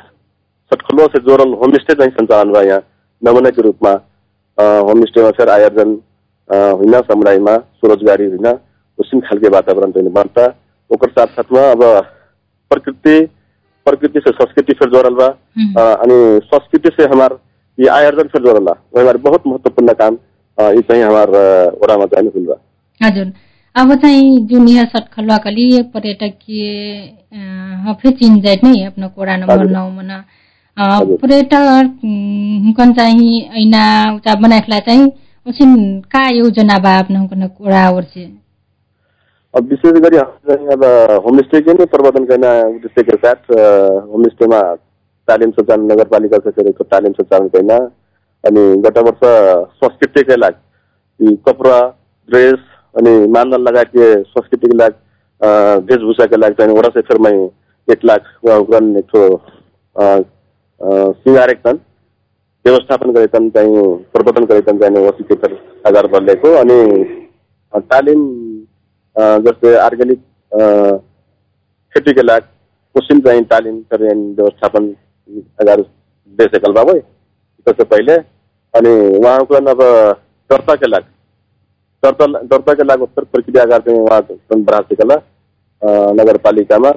सटखुलो 0.72 1.08
से 1.16 1.20
जोड़ल 1.28 1.54
होमस्टे 1.64 1.94
चाहिँ 2.00 2.12
सञ्चालन 2.20 2.52
भयो 2.54 2.68
यहाँ। 2.70 2.82
नमुनाको 3.22 3.62
रूपमा 3.62 3.92
होमस्टेमा 4.88 5.30
फेरि 5.38 5.52
आयोजन 5.52 5.90
होइन 6.50 6.94
समुदायमा 7.12 7.56
स्वरोजगारी 7.58 8.26
होइन 8.34 8.48
उसिन 9.00 9.20
खालके 9.30 9.50
वातावरण 9.56 9.92
चाहिँ 9.92 10.12
बन्ता 10.14 10.46
ओकर 10.92 11.10
साथ 11.18 11.36
साथमा 11.38 11.62
अब 11.72 11.84
प्रकृति 12.72 13.16
प्रकृति 13.86 14.20
से 14.20 14.32
संस्कृति 14.32 14.74
फिर 14.80 14.90
जोड़ल 14.94 15.16
बा। 15.16 15.28
अनि 16.04 16.16
संस्कृति 16.54 16.90
से 16.98 17.08
हमार 17.14 17.38
ये 17.78 17.88
आयोजन 17.98 18.28
फिर 18.34 18.42
जोड़ल 18.44 18.64
बा। 18.66 18.72
वो 18.72 19.02
हमारे 19.02 19.18
बहुत 19.28 19.48
महत्वपूर्ण 19.48 19.94
काम। 20.02 20.18
ये 20.58 20.82
चाहिँ 20.82 21.04
हमार 21.04 21.30
अ, 21.36 21.70
वडामा 21.82 22.06
चाहिँ 22.14 22.46
बा 22.46 22.56
हजुर। 23.02 23.32
अब 23.76 23.94
चाहिँ 24.02 24.40
जुन 24.50 24.68
यहाँ 24.68 24.86
सटखलुवाका 24.96 25.50
लिए 25.50 25.82
पर्यटकीय 25.94 26.66
अ, 27.34 27.94
फेरि 28.02 28.14
चिन 28.20 28.40
जाइत 28.42 28.64
नै 28.64 28.86
आफ्नो 28.86 29.10
कोडा 29.16 29.36
नम्बर। 29.38 29.66
नौमा। 29.78 30.18
पर्यटक 31.22 32.02
हुकन 32.66 32.94
चाहिँ 32.94 33.30
ऐना 33.62 33.84
उता 34.16 34.34
बनाएखला 34.42 34.80
चाहिँ 34.88 35.06
उसिन 35.46 35.72
का 36.14 36.28
योजना 36.38 36.78
बा 36.86 36.90
आफ्नो 37.00 37.20
हुकन 37.20 37.48
कोडा 37.58 37.90
ओर्से 37.98 38.26
अब 39.54 39.70
विशेष 39.70 40.00
गरी 40.06 40.18
अब 40.74 40.84
होमस्टे 41.26 41.62
के 41.66 41.74
नै 41.74 41.86
प्रवर्धन 41.94 42.26
गर्ने 42.32 42.52
उद्देश्य 42.76 43.04
के 43.10 43.16
साथ 43.24 43.52
होमस्टेमा 44.12 44.60
तालिम 45.28 45.52
सञ्चालन 45.52 45.92
नगरपालिका 45.92 46.38
से 46.46 46.52
गरेको 46.58 46.84
तालिम 46.94 47.14
सञ्चालन 47.22 47.48
गर्न 47.56 47.72
अनि 48.48 48.64
गत 48.82 48.98
वर्ष 49.08 49.24
संस्कृतिकै 49.82 50.38
लागि 50.38 51.36
कपडा 51.46 51.78
ड्रेस 52.30 52.62
अनि 52.96 53.14
मानदण्ड 53.28 53.68
लगायत 53.68 53.96
ये 53.96 54.08
संस्कृतिको 54.28 54.78
लागि 54.78 54.98
वेशभूषाको 55.90 56.38
लागि 56.38 56.56
चाहिँ 56.60 56.78
वडा 56.78 56.90
से 56.90 57.02
फिर 57.10 57.18
मैं 57.26 57.34
एक 57.88 58.06
लाख 58.06 58.22
एक 58.48 59.06
ठो 59.12 59.22
छन्। 61.66 61.80
व्यवस्थापन 62.66 63.12
गरेछन् 63.12 63.50
चाहिँ 63.50 63.84
प्रवर्धन 64.14 64.46
गरेछन् 64.46 64.80
चाहिँ 64.80 65.06
वसी 65.08 65.24
आधार 65.88 66.08
बदलेको 66.14 66.54
अनि 66.62 66.80
तालिम 67.92 68.24
जस्तै 69.46 69.74
अर्ग्यानिक 69.84 70.20
खेतीको 71.96 72.24
लागि 72.24 72.48
कुसिम 72.96 73.20
चाहिँ 73.28 73.44
तालिम 73.52 73.78
व्यवस्थापन 73.92 74.90
अगाडि 75.62 75.84
देशेकल 76.40 76.74
बाबै 76.74 77.00
त्यससे 77.00 77.84
पहिले 77.94 78.18
अनि 78.78 78.94
उहाँको 79.18 79.56
अब 79.56 79.82
दर्ताको 80.50 80.88
लागि 80.88 81.10
दर्ता 82.04 82.26
दर्ताको 82.26 82.84
लागि 82.84 83.04
उत्तर 83.04 83.24
प्रक्रिया 83.34 83.66
चाहिँ 83.78 84.00
उहाँ 84.00 84.22
पनि 84.22 84.62
बढा 84.64 84.80
सिकल 84.90 85.12
नगरपालिकामा 86.20 86.90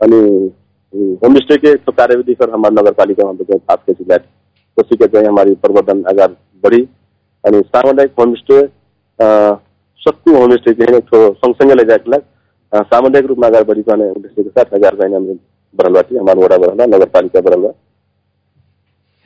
अनि 0.00 0.20
होमस्टे 1.22 1.56
के 1.56 1.74
तो 1.84 1.92
कार्यविधि 1.92 2.34
पर 2.34 2.50
हमारे 2.50 2.74
नगरपालिका 2.74 3.26
में 3.26 3.36
तो 3.36 3.58
पास 3.58 3.78
के 3.86 3.92
सिलाट 3.92 4.24
उसी 4.78 4.96
के 4.96 5.04
अगाडि 5.04 6.34
बढी. 6.64 6.82
अनि 7.44 7.60
सामुदायिक 7.60 8.12
होमस्टे 8.18 8.58
सत्तु 10.02 10.34
होमस्टे 10.36 10.72
चाहिँ 10.74 11.00
ठो 11.00 11.18
सँगसँगै 11.34 11.74
लागि 11.74 12.16
अ, 12.72 12.82
सामुदायिक 12.82 13.26
रूपमा 13.26 13.46
अगाडि 13.46 13.64
बढिरहने 13.72 14.10
उद्देश्यको 14.10 14.50
साथ 14.50 14.74
अगाडि 14.78 14.96
चाहिँ 14.96 15.14
हाम्रो 15.14 15.34
बरलवाटी 15.74 16.16
हमारे 16.16 16.42
वडा 16.42 16.56
बरला 16.58 16.86
नगरपालिका 16.86 17.40
बरलवा 17.40 17.72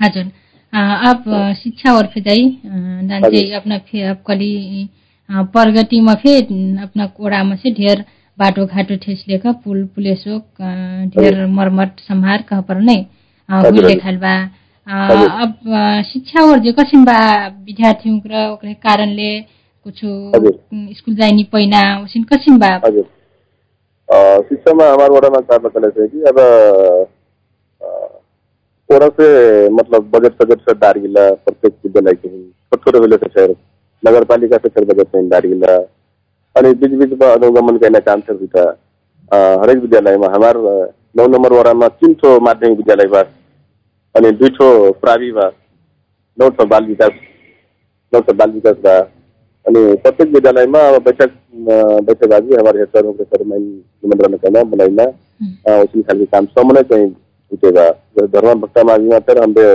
हजुर 0.00 0.24
अ, 0.78 1.52
शिक्षा 1.62 1.92
और 1.96 2.06
फे 2.14 2.20
जाई 2.20 2.44
दांचे 2.64 3.26
हजुर। 3.36 3.54
अपना 3.56 3.78
फे 3.90 4.02
अब 4.10 4.16
कली 4.26 4.88
अ, 5.28 5.42
प्रगति 5.54 6.00
में 6.00 6.14
फे 6.22 6.40
न, 6.50 6.76
अपना 6.82 7.06
कोड़ा 7.16 7.42
में 7.44 7.56
से 7.56 7.70
ढेर 7.78 8.04
बाटो 8.38 8.64
घाटो 8.66 8.96
ठेस 9.04 9.24
लेकर 9.28 9.52
पुल 9.64 9.84
पुलेसो 9.94 10.38
ढेर 11.16 11.44
मरमत 11.58 11.96
संहार 12.08 12.42
कह 12.48 12.60
पर 12.68 12.80
नहीं 12.80 13.04
अ, 13.04 13.54
हजुर, 13.54 13.70
हुई 13.70 13.78
हजुर। 13.78 13.88
लेखल 13.90 14.16
बा 14.24 14.34
अ, 14.42 15.12
हजुर। 15.12 15.30
अब 15.42 16.02
शिक्षा 16.12 16.44
और 16.50 16.58
जे 16.66 16.72
कसिन 16.80 17.04
बा 17.04 17.18
विद्यार्थी 17.48 18.18
र 18.32 18.46
ओकरे 18.52 18.74
कारणले 18.86 19.30
कुछो 19.86 20.92
स्कूल 20.98 21.14
जाइनी 21.16 21.42
पहिना 21.52 21.80
उसिन 22.04 22.22
कसिन 22.32 22.58
बा 22.64 22.68
शिक्षामा 24.48 24.84
हमारे 24.92 25.14
वडामा 25.14 25.40
का 25.50 25.56
मतलब 25.64 25.92
है 26.00 26.06
कि 26.08 26.22
अब 26.30 26.38
वडा 28.96 29.08
से 29.08 29.68
मतलब 29.68 30.10
बजट 30.10 30.32
सजट 30.42 30.58
से 30.60 30.74
डारिला 30.74 31.34
प्रत्येक 31.34 31.72
विद्यालय 31.84 32.14
के 32.14 32.28
छोट 32.48 32.84
छोटो 32.84 33.00
विले 33.00 33.16
से 33.16 33.28
शहर 33.28 33.50
नगर 34.08 34.24
पालिका 34.24 34.56
से 34.56 34.68
फिर 34.68 34.84
बजट 34.84 35.06
में 35.14 35.28
डारिला 35.28 35.76
अनि 36.56 36.74
बीच 36.74 36.90
बीच 36.90 37.20
में 37.20 37.28
अनुगमन 37.28 37.76
करने 37.76 38.00
काम 38.00 38.20
से 38.20 38.34
भी 38.34 38.46
था। 38.46 38.76
अ, 39.32 39.62
हरेक 39.62 39.78
विद्यालय 39.78 40.16
में 40.16 40.28
हमार 40.28 40.56
नौ 41.16 41.26
नंबर 41.26 41.52
वडामा 41.52 41.88
तीन 41.88 42.14
ठो 42.14 42.40
माध्यमिक 42.40 42.76
विद्यालय 42.76 43.06
बा। 43.06 43.20
अनि 44.16 44.30
दुई 44.30 44.48
ठो 44.48 44.92
प्रावि 44.92 45.32
बा। 45.32 45.52
नौ 46.40 46.48
ठो 46.50 46.64
बाल 46.64 46.84
विकास 46.84 47.10
नौ 48.14 48.20
ठो 48.20 48.32
बाल 48.32 48.50
विकास 48.50 48.74
बा। 48.74 48.98
अनि 49.66 49.96
प्रत्येक 49.96 50.30
विद्यालयमा 50.30 50.78
अब 50.78 51.02
बैठक 51.02 51.30
अ, 51.68 52.00
बैठकबाजी 52.00 52.54
हमारे 52.54 52.84
के 52.84 53.24
सर 53.24 53.44
मैं 53.44 53.58
निमंत्रण 53.58 54.36
करना 54.36 54.62
बुलाइना। 54.62 55.02
हम्म, 55.02 55.72
अ, 55.72 55.84
उसी 55.84 56.02
खाली 56.02 56.24
काम 56.24 56.44
समय 56.44 56.82
चाहिँ 56.82 57.16
उठेगा 57.52 57.88
धर्म 58.34 58.60
भक्ता 58.60 58.82
माझी 58.84 59.08
मात्र 59.08 59.42
हमरे 59.42 59.66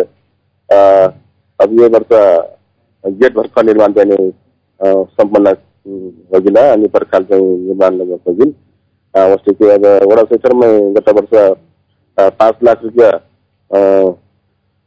अ, 0.70 0.78
अब 1.60 1.80
ये 1.82 1.88
वर्ष 1.96 2.14
गेट 3.04 3.34
भर्खर 3.36 3.64
निर्माण 3.66 3.94
अ, 4.00 4.94
सम्पन्न 5.20 5.56
होगिला 6.34 6.72
अनि 6.72 6.88
पर्खाल 6.96 7.24
चाहिँ 7.30 7.46
निर्माण 7.68 8.00
होगिल 8.28 8.54
वस्तु 9.14 9.54
के 9.62 9.70
अब 9.74 9.86
वडा 10.12 10.24
क्षेत्रमा 10.24 10.68
गत 10.98 11.10
वर्ष 11.18 11.34
पाँच 12.40 12.64
लाख 12.64 12.84
रुपियाँ 12.84 13.12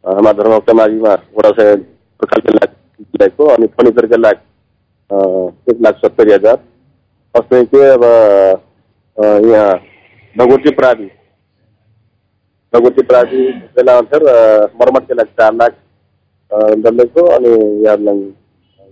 हमारा 0.05 0.33
धर्म 0.42 0.51
भक्ता 0.57 0.73
माझीमा 0.81 1.12
वडा 1.38 1.51
से 1.59 1.75
पर्खाल 2.20 2.40
के 2.47 2.53
लाख 2.55 2.70
दिएको 3.16 3.47
अनि 3.55 3.66
फर्निचर 3.77 4.07
के 4.12 4.16
लाख 4.20 4.40
एक 5.70 5.81
लाख 5.87 5.99
सत्तरी 6.05 6.33
हजार 6.33 6.59
अस्ति 7.35 7.64
के 7.75 7.83
अब 7.90 8.05
यहाँ 9.47 9.75
भगवती 10.37 10.70
प्रादी 10.81 11.11
बेला 12.74 13.96
अनुसार 13.98 14.24
अ, 14.26 14.66
मर्मत 14.80 15.06
के 15.08 15.14
लाख 15.14 15.26
चार 15.40 15.54
लाख 15.54 15.74
डल्लेको 16.84 17.26
अनि 17.37 17.48
यहाँलाई 17.84 18.22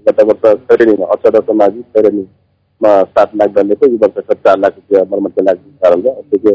गत 0.06 0.20
वर्ष 0.28 0.54
खैरेनीमा 0.70 1.06
अक्षर 1.12 1.40
समाजी 1.50 1.82
खैरेनीमा 1.96 2.92
सात 3.16 3.34
लाख 3.36 3.50
डल्लेको 3.56 3.86
यो 3.86 3.96
वर्ष 4.02 4.36
चार 4.46 4.58
लाख 4.58 4.74
रुपियाँ 4.76 5.04
मर्मत 5.12 5.32
के 5.38 5.44
लाख 5.44 5.56
कारण 5.84 6.02
अस्ति 6.12 6.38
के 6.46 6.54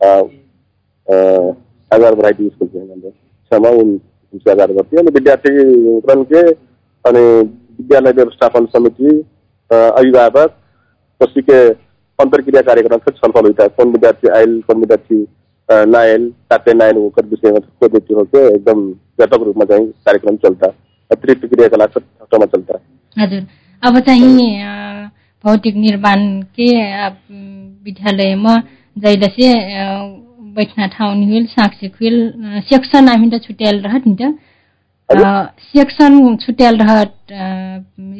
अ, 0.00 0.10
अ, 1.08 1.16
आधार 1.94 2.14
भेराइटी 2.14 2.48
स्कुल 2.48 2.68
चाहिँ 2.68 2.88
हाम्रो 2.88 3.10
छमा 3.52 3.68
उन 3.82 3.90
उनसे 4.34 4.50
आधार 4.50 4.72
गर्थ्यो 4.72 5.00
अनि 5.00 5.10
विद्यार्थी 5.14 6.24
के 6.32 6.42
अनि 7.04 7.24
विद्यालय 7.80 8.12
व्यवस्थापन 8.12 8.66
समिति 8.76 9.10
अभिभावक 9.70 10.54
के 11.50 11.58
अन्तर्क्रिया 12.18 12.60
कार्यक्रम 12.62 12.98
छलफल 13.10 13.52
था 13.52 13.66
कौन 13.78 13.90
विद्यार्थी 13.92 14.28
आयल 14.36 14.60
कौन 14.66 14.80
विद्यार्थी 14.80 15.22
नायल 15.68 16.28
साथै 16.52 16.72
नायल 16.80 16.96
ओकर 17.04 17.26
विषयमा 17.30 17.58
थुप्रो 17.58 17.88
व्यक्ति 17.92 18.14
होके 18.14 18.44
एकदम 18.54 18.80
व्यापक 19.20 19.42
रूपमा 19.46 19.64
चाहिँ 19.70 19.86
कार्यक्रम 20.06 20.36
चल्ता 20.44 20.66
अतिरिक्त 21.10 21.46
क्रियाकलाप 21.54 21.98
ठाउँमा 21.98 22.46
चल्ता 22.54 22.78
हजुर 23.16 23.42
अब 23.82 23.98
चाहिँ 24.08 24.48
भौतिक 25.44 25.76
निर्माण 25.86 26.20
के 26.58 26.68
विद्यालयमा 27.86 28.56
जहिले 28.96 29.26
से 29.36 29.48
अ, 29.52 29.86
बैठना 30.56 30.86
ठाउँ 30.96 31.14
निहुल 31.16 31.44
साक्षी 31.54 31.88
खुल 31.96 32.14
सेक्सन 32.68 33.08
हामी 33.08 33.28
त 33.30 33.42
छुट्याएर 33.46 33.80
रहत 33.86 34.06
नि 34.06 34.14
त? 34.20 34.32
सेक्सन 35.72 36.36
छुट्याएर 36.44 36.74
रहत 36.82 37.12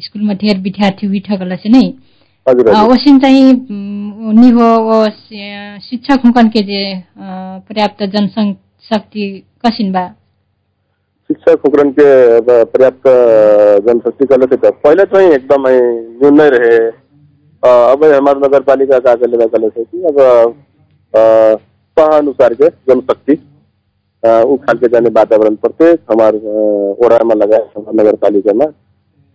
स्कुलमा 0.06 0.34
ढेर 0.42 0.58
विद्यार्थी 0.66 1.06
उठगला 1.18 1.56
से 1.62 1.68
नै? 1.68 1.82
वसिन 2.90 3.18
चाहिँ 3.20 3.52
निहो 4.40 4.68
शिक्षक 5.88 6.26
हुकन 6.26 6.48
के 6.56 6.62
जे 6.68 6.82
पर्याप्त 7.68 8.02
जनशक्ति 8.16 9.24
कसिन 9.66 9.92
बा 9.92 10.06
शिक्षा 11.30 11.54
खुकरन 11.62 11.90
के 11.98 12.06
अब 12.36 12.50
पर्याप्त 12.74 13.08
जनशक्ति 13.86 14.26
कल 14.32 14.46
से 14.52 14.56
पहले 14.70 15.04
चाहिँ 15.14 15.30
एकदमै 15.38 15.74
न्यून 16.20 16.40
नै 16.40 16.48
रहे 16.56 16.76
अब 17.62 18.04
हमारे 18.04 18.40
नगरपालिका 18.46 18.98
का 19.06 19.14
कले 19.24 19.46
कले 19.56 19.68
से 19.68 19.84
कि? 19.84 20.02
अब 20.10 20.18
अनुसार 21.96 22.54
के? 22.54 22.68
जनशक्ति। 22.92 23.38
ऊ 24.22 24.56
खालके 24.66 24.88
जाने 24.92 25.08
वातावरण 25.16 25.54
प्रत्येक 25.64 26.00
हमारे 26.10 26.38
ओडामा 27.06 27.34
लगाए 27.34 27.66
हमारे 27.76 27.96
नगरपालिकामा 27.98 28.64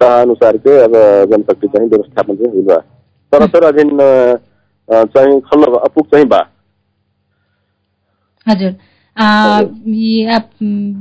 तह 0.01 0.21
अनुसार 0.21 0.57
के 0.65 0.77
अब 0.83 0.93
जनशक्ति 1.31 1.67
चाहिँ 1.67 1.89
व्यवस्थापन 1.89 2.35
चाहिँ 2.35 2.51
हुई 2.53 2.63
बा 2.69 2.77
तर 3.33 3.45
तर 3.53 3.63
अझै 3.67 3.83
अ, 3.83 4.37
अ, 4.89 5.03
चाहिँ 5.15 5.39
खल्लो 5.51 5.75
अपुग 5.89 6.05
चाहिँ 6.13 6.25
बा 6.33 6.39
हजुर। 8.47 8.71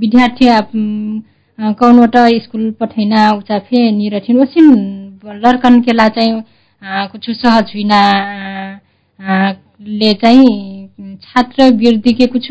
विद्यार्थी 0.01 0.47
कौनवटा 1.81 2.27
स्कुल 2.43 2.71
पठैना 2.81 3.31
उचाफे 3.33 3.91
निरठिन। 3.93 4.41
ओसिन 4.43 4.67
लर्कन 5.45 5.81
केला 5.83 6.09
चाहिँ 6.17 6.43
कुछ 7.13 7.31
सहज 7.31 7.73
अ, 9.19 9.53
ले 10.01 10.13
चाहिँ 10.23 11.17
छात्र 11.23 11.65
वृद्धि 11.81 12.13
के 12.13 12.27
कुछ 12.35 12.47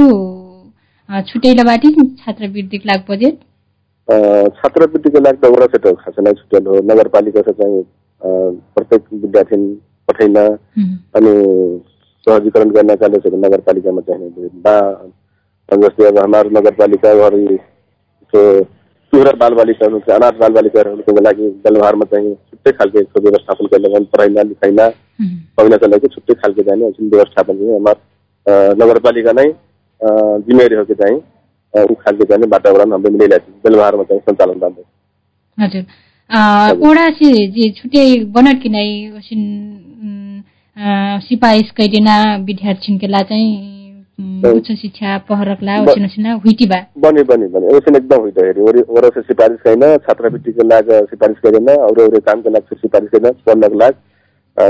छुटैला 1.27 1.63
बाटी 1.63 1.89
छात्र 2.17 2.47
लाग 2.85 3.03
बजेट? 3.09 3.37
छात्रवृत्तिको 4.57 5.19
लागि 5.19 5.37
त 5.37 5.45
वडा 5.53 5.65
सेट 5.73 5.85
खास 5.99 6.15
नै 6.25 6.33
छुट्याल 6.33 6.67
हो। 6.67 6.75
नगरपालिका 6.91 7.41
चाहिँ 7.41 7.81
प्रत्येक 8.21 9.01
विद्यार्थी 9.13 9.57
पठाइन। 10.07 10.37
अनि 11.17 11.33
सहजीकरण 12.29 12.69
गर्नका 12.77 13.07
लागि 13.13 13.35
नगरपालिकामा 13.45 14.01
चाहिने 14.09 14.49
बा 14.65 14.75
जस्तै 15.69 16.07
अब 16.07 16.19
हाम्रो 16.19 16.49
नगरपालिकाहरू 16.59 17.39
जो 18.33 18.41
चुरा 19.13 19.31
बालबालिकाहरू 19.41 19.99
चाहिँ 19.99 20.19
अनाथ 20.19 20.39
बालबालिकाहरूको 20.39 21.21
लागि 21.27 21.49
जलभारमा 21.65 22.05
चाहिँ 22.11 22.33
छुट्टै 22.33 22.71
खालको 22.71 22.99
यसको 22.99 23.21
व्यवस्थापन 23.21 23.65
गर्न 23.85 24.03
पढाइना 24.13 24.41
लिखाइना 24.49 24.85
हुँ, 24.85 25.29
पढ्नका 25.57 25.87
लागि 25.87 26.07
छुट्टै 26.15 26.33
खालको 26.41 26.63
जाने 26.69 26.91
जुन 26.91 27.09
व्यवस्थापन 27.15 27.57
चाहिँ 27.57 27.73
हाम्रो 27.77 28.83
नगरपालिका 28.83 29.31
नै 29.31 29.47
जिम्मेवारी 30.45 30.75
हो 30.75 30.83
कि 30.85 30.93
चाहिँ 31.01 31.17
ऊ 31.73 31.95
खालको 32.03 32.25
जाने 32.25 32.47
वातावरण 32.51 32.91
हाम्रो 32.91 33.11
मिलाइरहेको 33.11 33.51
छ 33.51 33.69
जलभारमा 33.69 34.03
चाहिँ 34.03 34.21
सञ्चालन 34.29 34.61
राम्रो 34.61 34.85
हजुर। 35.57 35.83
ओडा 36.89 37.09
छुट्टै 37.09 38.05
बनट 38.37 38.61
कि 38.63 38.69
नै 40.79 40.85
ओसिन 40.85 41.17
उम्, 41.17 41.17
अ, 41.17 41.19
सिपाहिस 41.19 41.71
कैदेना 41.71 42.35
विद्यार्थी 42.35 42.97
केला 42.97 43.21
चाहिँ। 43.21 43.79
उच्च 44.45 44.71
शिक्षा 44.71 45.17
पहरकला 45.17 45.83
ब- 45.83 45.89
ओसिन 45.89 46.05
ओसिन 46.05 46.25
हुइटी 46.25 46.65
बा। 46.65 46.75
बने 46.97 47.23
बने 47.23 47.47
बने 47.47 47.67
ओसन 47.67 47.95
एकदम 47.95 48.21
हुई 48.21 48.31
हेरी 48.37 48.61
वरी 48.61 48.79
वरा 48.79 49.09
से 49.09 49.21
सिफारिश 49.21 49.57
छैन 49.57 49.97
छात्रवृत्तिको 49.97 50.67
लागि 50.67 50.91
सिफारिस 50.91 51.37
गरेन 51.45 51.67
अरू 51.67 52.07
अरू 52.07 52.19
कामको 52.19 52.49
लागि 52.49 52.75
सिफारिस 52.75 53.09
गरेन 53.15 53.31
पढ्नको 53.31 53.79
लागि। 53.79 53.99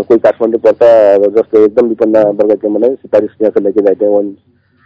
कोही 0.02 0.20
काठमाडौँ 0.20 0.60
पर्दा 0.60 1.18
जस्तो 1.18 1.66
एकदम 1.66 1.88
विपन्न 1.88 2.18
वर्गको 2.18 2.70
मलाई 2.70 2.90
सिफारिस 2.90 3.30
यहाँ 3.42 3.52
से 3.52 3.64
लेके 3.64 3.82
जाते 3.82 4.08
वन 4.08 4.32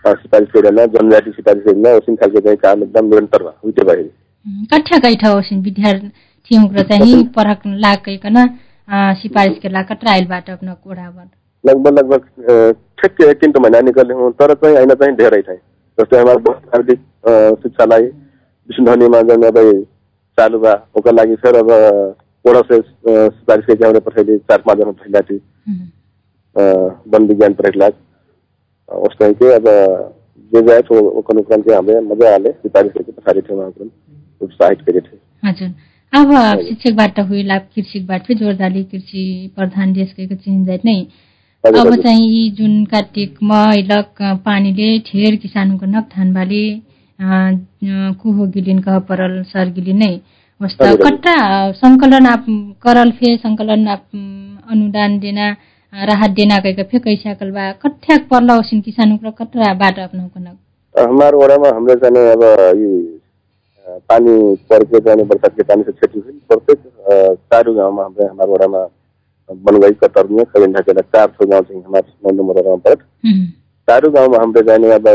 सिफारिस 0.07 0.61
गरेन 0.61 0.85
जनजाति 0.85 1.31
सिफारिस 1.31 1.63
गरेन 1.63 1.87
ओसिन 1.87 2.15
खालको 2.15 2.39
चाहिँ 2.39 2.57
काम 2.57 2.83
एकदम 2.83 3.05
निरन्तर 3.05 3.43
भयो 3.43 3.59
हुइटे 3.65 3.83
भयो। 3.83 4.03
कठ्या 4.73 4.97
गइठ 4.97 5.25
ओसिन 5.25 5.61
विद्यार्थी 5.61 6.83
चाहिँ 6.83 7.23
परक 7.23 7.59
लागकैकन 7.65 8.49
अ, 8.87 9.13
सिपारिस 9.21 9.57
केला 9.63 9.81
कट्रा 9.89 10.11
आइलबाट 10.11 10.49
अपना 10.49 10.73
कोडाबाट 10.83 11.27
लगभग 11.63 11.97
लगभग 11.99 12.73
ठिक 13.01 13.21
एक 13.29 13.39
किन्टो 13.39 13.59
महिना 13.59 13.79
निकले 13.89 14.13
हूँ 14.13 14.31
तर 14.39 14.53
चाहिँ 14.63 14.75
होइन 14.75 14.93
चाहिँ 15.01 15.15
धेरै 15.21 15.41
चाहिँ 15.41 15.59
जस्तै 15.97 16.17
हाम्रो 16.19 16.37
प्राविधिक 16.51 16.99
शिक्षालाई 17.63 18.05
विष्णुधनीमा 18.69 19.21
जुन 19.29 19.43
अब 19.51 19.59
चालु 20.37 20.59
बा 20.59 20.73
ओकर 20.97 21.13
लागि 21.13 21.35
फेर 21.45 21.55
अब 21.61 21.71
वडा 22.45 22.61
से 22.71 22.79
सिफारिस 22.81 23.65
के 23.65 23.75
जाने 23.83 23.99
पठाइले 24.07 24.37
चार 24.51 24.61
पाँच 24.67 24.77
जना 24.77 25.19
अ, 26.55 26.63
वन 27.13 27.27
विज्ञान 27.27 27.53
परेला 27.61 27.87
उस 28.89 29.15
टाइम 29.19 29.33
के 29.41 29.53
अब 29.53 29.67
जे 30.51 30.61
जाए 30.67 30.81
तो 30.87 30.99
ओकर 31.19 31.35
नुकसान 31.35 31.61
के 31.67 31.73
हमें 31.75 31.99
मजा 32.09 32.33
आले 32.33 32.51
सिफारिस 32.51 32.91
के 32.97 33.11
पठारी 33.11 33.41
थे 33.49 33.53
वहाँ 33.55 33.89
उत्साहित 34.41 34.81
करे 34.87 34.99
थे 35.01 35.17
हजुर। 35.47 35.69
अब 36.13 36.31
शिक्षकबाट 36.61 37.19
हुइल 37.29 37.49
अब 37.53 37.67
कृषिकबाट 37.75 38.25
फेरि 38.25 38.39
जोरदाली 38.39 38.83
कृषि 38.83 39.23
प्रधान 39.55 39.93
देशको 39.93 40.35
चिन 40.35 40.65
जाइत 40.65 40.85
नै 40.85 40.99
अब। 41.63 41.95
चाहिँ 41.95 42.27
यी 42.27 42.49
जुन 42.57 42.83
कार्तिक 42.91 43.37
मैलक 43.43 44.21
पानीले 44.45 44.89
ठेर 45.07 45.35
किसानको 45.43 45.85
नक 45.85 46.09
धान 46.15 46.33
बाली 46.33 46.65
कुहो 47.19 48.47
गिलिन 48.55 48.79
कह 48.85 48.99
परल 49.09 49.41
सर 49.43 49.69
गिलिन 49.73 49.97
नै 49.97 50.13
वस्ता। 50.61 50.93
कट्टा 50.95 51.35
संकलन 51.73 52.25
आप 52.27 52.45
करल 52.83 53.11
फे 53.11 53.33
आप 53.35 54.03
उम, 54.13 54.57
अनुदान 54.71 55.17
देना 55.19 55.49
राहत 55.93 56.31
देना 56.37 56.59
कहिके 56.59 56.83
फे 56.83 56.99
कैसा 56.99 57.33
कल 57.33 57.51
बा 57.51 57.71
कठ्याक 57.81 58.27
पर्ला 58.29 58.57
ओसिन 58.59 58.81
किसान 58.81 59.13
उक्र 59.13 59.29
कटरा 59.39 59.73
बाट 59.81 59.99
अपनाउ 59.99 60.27
कनक 60.27 60.57
हमारे 60.95 61.37
वडामा 61.37 61.69
हाम्रो 61.75 61.95
चाहिँ 61.95 62.31
अब 62.31 62.43
पानी 64.09 64.33
परेको 64.69 64.99
जाने 65.05 65.23
बरसात 65.31 65.55
के 65.57 65.63
पानी 65.69 65.83
से 65.83 65.91
क्षति 65.91 66.19
हुई 66.19 66.39
प्रत्येक 66.49 67.37
चारू 67.53 67.73
गाउँमा 67.75 68.03
हाम्रो 68.03 68.27
हमारे 68.27 68.51
वडामा 68.51 68.83
बनगई 69.49 69.91
कतर्मिया 70.03 70.43
खगन 70.53 70.73
ढाकेला 70.73 71.01
चार 71.15 71.27
ठो 71.39 71.45
गाउँ 71.47 71.63
चाहिँ 71.63 71.81
हमारे 71.83 72.33
नौ 72.37 72.75
पर्छ 72.85 72.99
उम्, 72.99 73.45
चारू 73.87 74.11
गाउँमा 74.11 74.37
हाम्रो 74.39 74.61
जाने 74.69 74.91
अब 74.95 75.07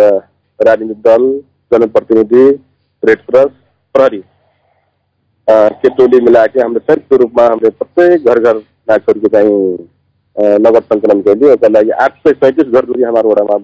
राजनीतिक 0.61 1.01
दल 1.07 1.25
जनप्रतिनिधि 1.73 2.45
रेड 3.03 3.21
क्रस 3.31 3.51
प्रहरी 3.95 4.23
के 5.83 5.89
टोली 5.99 6.21
मिलाके 6.25 6.61
हामीले 6.61 6.81
संयुक्त 6.93 7.13
रूपमा 7.23 7.45
हामीले 7.49 7.71
प्रत्येक 7.83 8.25
घर 8.29 8.39
घर 8.41 8.57
मान्छेहरूको 8.91 9.29
चाहिँ 9.37 9.57
अ, 10.37 10.43
नगद 10.67 10.83
सङ्कलन 10.93 11.21
कैली 11.29 11.51
ओकर 11.53 11.71
लागि 11.77 11.91
आठ 12.07 12.19
सय 12.27 12.33
सैँतिस 12.43 12.73
घर 12.73 12.85
दूरी 12.87 13.03
हाम्रो 13.03 13.31
वडामा 13.31 13.59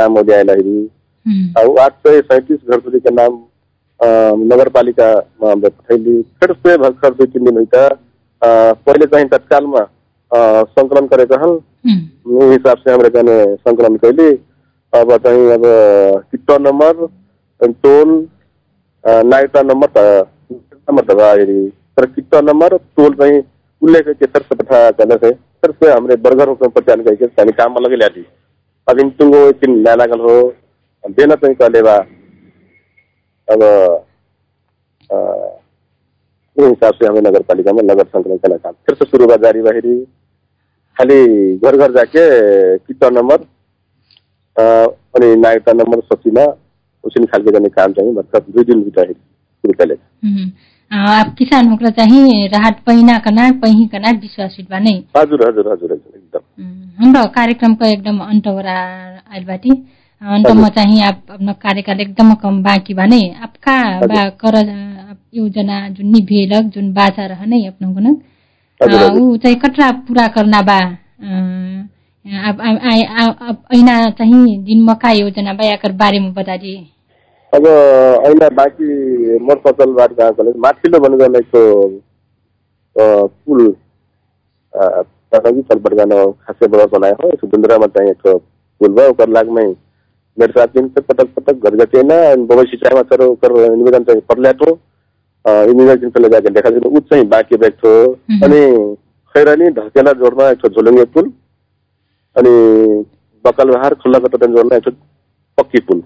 नाम 0.00 0.16
उम्, 0.18 1.52
अब 1.58 1.78
आठ 1.80 1.92
सय 2.06 2.20
सैँतिस 2.32 2.58
घर 2.70 2.80
दूरी 2.80 3.00
के 3.06 3.10
नाम 3.14 3.38
नगरपालिकामा 4.00 5.48
हामीले 5.48 5.68
पठाइली 5.68 6.20
फिर 6.40 6.52
से 6.66 6.76
भर्खर 6.78 7.14
दुई 7.14 7.26
तिन 7.26 7.44
दिन 7.44 7.64
अ, 7.92 8.48
पहिले 8.86 9.06
चाहिँ 9.12 9.28
तत्कालमा 9.28 9.80
सङ्कलन 10.78 11.06
गरेको 11.12 11.36
हल। 11.42 11.50
उम्, 11.50 12.00
यही 12.40 12.50
हिसाब 12.52 12.78
से 12.84 12.92
हमरे 12.92 13.08
जाने 13.14 13.36
संकलन 13.56 13.96
कैली। 14.04 14.28
अब 14.92 15.16
चाहिँ 15.24 15.50
अब 15.52 15.62
किट्टा 16.30 16.56
नम्बर 16.58 17.06
टोल 17.84 18.10
नाइटा 19.04 19.62
नम्बर 19.62 19.88
त 19.96 20.26
नम्बर 20.90 21.04
त 21.10 21.16
भाइरी 21.18 21.60
तर 21.98 22.06
नम्बर 22.50 22.76
टोल 22.96 23.14
चाहिँ 23.20 23.42
उल्लेख 23.82 24.08
के 24.08 24.26
सर 24.26 24.42
से 24.42 24.54
पठा 24.54 24.90
करने 25.00 25.16
से 25.24 25.30
सर 25.32 25.72
से 25.82 25.90
हमरे 25.92 26.16
बर्गर 26.26 26.52
पहचान 26.62 27.02
करके 27.04 27.26
काम 27.60 27.72
में 27.74 27.80
लगे 27.86 27.96
हो। 30.20 30.36
देना 31.04 31.34
कहले 31.62 31.82
बा 31.82 31.96
अब 33.48 33.62
उस 36.56 36.64
हिसाब 36.66 36.94
से 36.94 37.06
हमें 37.06 37.20
नगर 37.20 37.42
पालिका 37.48 37.72
में 37.72 37.82
नगर 37.82 38.04
संकलन 38.04 38.36
करना 38.36 38.56
काम 38.56 38.72
फिर 38.86 38.94
से 38.94 39.04
शुरू 39.10 39.26
जारी 39.44 39.62
बाहरी 39.62 39.96
खाली 40.96 41.18
घर 41.56 41.76
घर 41.76 41.92
जाके 41.92 42.22
किट्टा 42.78 43.08
नम्बर 43.18 43.36
अ, 44.56 44.62
अनि 45.16 45.34
नागरिकता 45.36 45.72
नम्बर 45.72 46.00
सचिन 46.12 46.38
उसिन 47.04 47.24
खालके 47.32 47.50
गर्ने 47.52 47.68
काम 47.76 47.92
चाहिँ 47.98 48.14
भर्खर 48.14 48.40
दुई 48.50 48.64
दिन 48.72 48.82
भित्र 48.84 49.12
सुरु 49.12 50.48
आप 50.90 51.34
किसान 51.38 51.68
हुक्र 51.68 51.90
चाहिँ 51.98 52.48
राहत 52.48 52.78
पहिना 52.86 53.18
कना 53.24 53.50
पही 53.62 53.86
कना 53.94 54.10
विश्वासित 54.20 54.70
बा 54.70 54.78
नै? 54.78 54.92
हजुर 55.16 55.42
हजुर 55.48 55.68
हजुर 55.72 55.92
हजुर 55.92 56.16
एकदम। 56.16 56.64
हाम्रो 57.02 57.24
कार्यक्रमको 57.34 57.84
एकदम 57.86 58.18
अन्तवरा 58.26 58.76
आइल 59.32 59.44
बाटी 60.22 60.34
अन्तमा 60.34 60.68
चाहिँ 60.76 61.00
आप 61.02 61.18
अपना 61.30 61.52
कार्यकाल 61.64 62.00
एकदम 62.00 62.34
कम 62.42 62.62
बाँकी 62.62 62.94
बा 62.94 63.04
नै 63.06 63.22
आपका 63.42 63.76
बा 64.06 64.28
कर 64.42 64.54
योजना 65.34 65.76
जुन 65.88 66.06
निभेलक 66.12 66.64
जुन 66.74 66.92
बाचा 66.94 67.26
रह 67.26 67.44
नै 67.46 67.66
अपना 67.66 67.90
गुनक 67.92 68.16
हजुर, 68.80 69.00
हजुर। 69.00 69.20
ऊ 69.20 69.36
चाहिँ 69.36 69.56
कटरा 69.62 69.90
पूरा 70.08 70.26
करना 70.36 70.60
बा। 70.62 70.78
ऐना 73.78 73.94
चाहिँ 74.18 74.58
दिन 74.64 74.82
मका 74.84 75.10
योजना 75.12 75.52
बा 75.54 75.64
याकर 75.66 75.92
बारेमा 76.02 76.30
बता 76.36 76.56
दिए 76.56 76.78
अब 77.52 77.66
ऐना 78.26 78.48
बाँकी 78.56 79.38
मोर 79.46 79.62
फसलबाट 79.66 80.12
गएको 80.20 80.58
माथिल्लो 80.66 80.98
भन्नु 81.00 81.16
गर्ने 81.18 81.38
एक 81.38 81.52
पुल 82.96 83.60
तनगी 85.34 85.62
चलपट 85.62 85.92
गर्न 85.94 86.14
खासै 86.32 86.66
बडा 86.66 86.86
बनायो 86.98 87.14
हो। 87.22 87.36
सुन्दरामा 87.40 87.86
चाहिँ 87.96 88.10
एक 88.10 88.22
पुल 88.26 88.92
भयो 88.94 89.10
ओकर 89.10 89.28
लागमै 89.28 89.66
मेरो 90.38 90.52
साथ 90.58 90.74
दिन 90.78 90.88
से 90.96 91.00
पटक 91.10 91.28
पटक 91.36 91.64
घर 91.68 91.76
गएन 91.84 92.46
बगै 92.50 92.64
सिंचाइमा 92.72 93.02
तर 93.12 93.22
निवेदन 93.76 94.04
चाहिँ 94.10 94.20
पर्ल्याएको 94.32 94.70
इमिग्रेसन 95.70 96.10
पहिले 96.16 96.28
जाके 96.34 96.50
देखा 96.56 96.70
दिनु 96.70 96.90
ऊ 96.96 97.00
चाहिँ 97.10 97.24
बाँकी 97.34 97.56
रहेको 97.56 97.88
थियो. 97.88 98.40
अनि 98.46 98.60
खैरानी 99.34 99.68
ढकेला 99.78 100.12
जोड्न 100.22 100.50
एक 100.50 100.66
झोलुङ्गे 100.68 101.04
पुल 101.16 101.30
अनि 102.36 102.52
बकलबहार 103.44 103.94
खुल्ला 104.02 104.18
कटन 104.26 104.54
जोड्न 104.56 104.76
एक 104.76 104.88
पक्की 105.58 105.80
पुल 105.90 106.02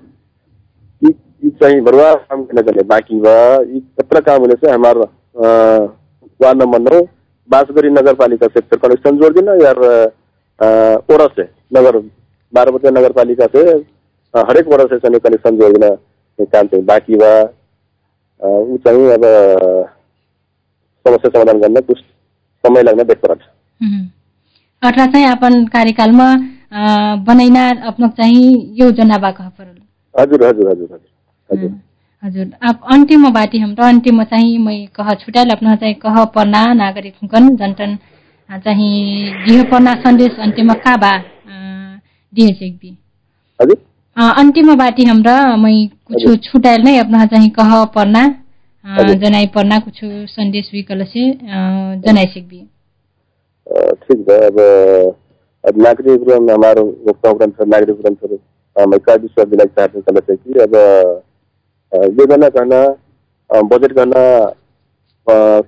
यी 1.03 1.15
यी 1.45 1.51
चाहिँ 1.63 1.81
बरुवा 1.89 2.13
काम 2.31 2.45
लिए 2.79 2.83
बाकी 2.95 3.21
बा 3.27 3.35
यी 3.73 3.81
कतरा 4.01 4.21
काम 4.31 4.41
होने 4.47 4.55
से 4.65 4.71
हमारा 4.71 5.07
वार्ड 6.41 6.63
नंबर 6.63 6.81
नौ 6.89 7.01
बांसगरी 7.51 7.91
नगर 7.91 8.15
पालिका 8.23 8.47
से 8.55 8.61
फिर 8.61 8.79
कनेक्शन 8.87 9.17
जोड़ 9.23 9.33
देना 9.39 9.55
यार 9.65 9.81
नगर 11.77 11.99
बाराबतिया 12.53 12.91
नगर 12.99 13.13
पालिका 13.19 13.47
से 13.57 13.63
अ, 13.71 13.79
हरेक 14.35 14.69
ओरा 14.75 14.85
से 14.93 14.99
सने 14.99 15.19
कनेक्शन 15.27 15.57
जोड़ 15.59 15.73
देना 15.73 15.87
ये 16.39 16.45
काम 16.53 16.67
चाहिँ 16.67 16.85
बाकी 16.85 17.17
अ, 17.43 18.47
ऊ 18.47 18.77
चाहिँ 18.87 19.11
अब 19.13 19.25
समस्या 21.07 21.31
समाधान 21.31 21.61
गर्न 21.61 21.81
कुछ 21.81 21.99
समय 22.65 22.83
लाग्न 22.83 23.03
देख 23.05 23.19
उम्। 23.81 24.03
अठरा 24.83 25.07
चाहिँ 25.07 25.27
अपन 25.31 25.65
कार्यकालमा 25.75 26.27
बनैना 27.29 27.69
अपना 27.87 28.09
चाहिँ 28.19 28.45
योजना 28.81 29.17
कह 29.31 29.49
परल 29.49 29.77
हजुर 30.15 30.45
हजुर 30.47 30.71
हजुर 30.71 30.89
हजुर 31.51 31.71
हजुर। 32.23 32.47
अब 32.69 32.81
अन्तिममा 32.93 33.31
बाटी 33.31 33.59
हाम्रो 33.59 33.85
अन्तिममा 33.87 34.25
चाहिँ 34.33 34.59
मै 34.65 34.77
कह 34.97 35.13
छुट्याल 35.25 35.51
अपना 35.51 35.75
चाहिँ 35.77 35.95
कह 36.05 36.25
पर्ना 36.35 36.63
नागरिक 36.75 37.15
हुकन 37.23 37.55
जनटन 37.57 37.97
चाहिँ 38.65 39.45
दिह 39.47 39.63
पर्ना 39.71 39.95
सन्देश 40.03 40.39
अन्तिममा 40.47 40.75
का 40.87 40.97
बा 41.05 41.11
अ, 41.11 42.01
दिए 42.33 42.53
सेक्बी 42.55 42.97
हजुर। 43.61 43.77
अन्तिममा 44.17 44.75
बाटी 44.83 45.05
हाम्रो 45.09 45.35
मै 45.63 45.73
कुछ। 46.09 46.25
छुट्याल 46.47 46.83
नै 46.85 46.97
अपना 46.99 47.25
चाहिँ 47.33 47.51
कह 47.59 47.85
पर्ना। 47.95 48.23
जनाइ 49.23 49.47
पर्ना 49.55 49.79
कुछ 49.79 49.99
सन्देश 50.31 50.71
विकल 50.75 51.05
से 51.13 51.31
अ, 51.31 51.59
जनाइ 52.07 52.27
सेक्बी 52.35 52.59
अ, 53.67 53.93
ठीक 54.05 54.19
बा 54.29 54.37
अब 54.47 54.59
अब 55.65 55.79
नागरिक 55.83 56.21
उड्डयन 56.21 56.51
हमारो 56.51 56.85
वक्ता 57.09 57.33
ग्रंथ 57.33 57.63
नागरिक 57.75 58.01
ग्रंथ 58.01 58.87
मैं 58.91 58.99
का 59.07 59.15
विश्वास 59.23 59.47
दिलाना 59.49 59.75
चाहते 59.79 59.99
हैं 59.99 60.05
कलर 60.09 60.35
कि 60.37 60.59
अब 60.65 60.75
योजना 62.21 62.49
अ, 63.51 63.61
बजट 63.73 63.93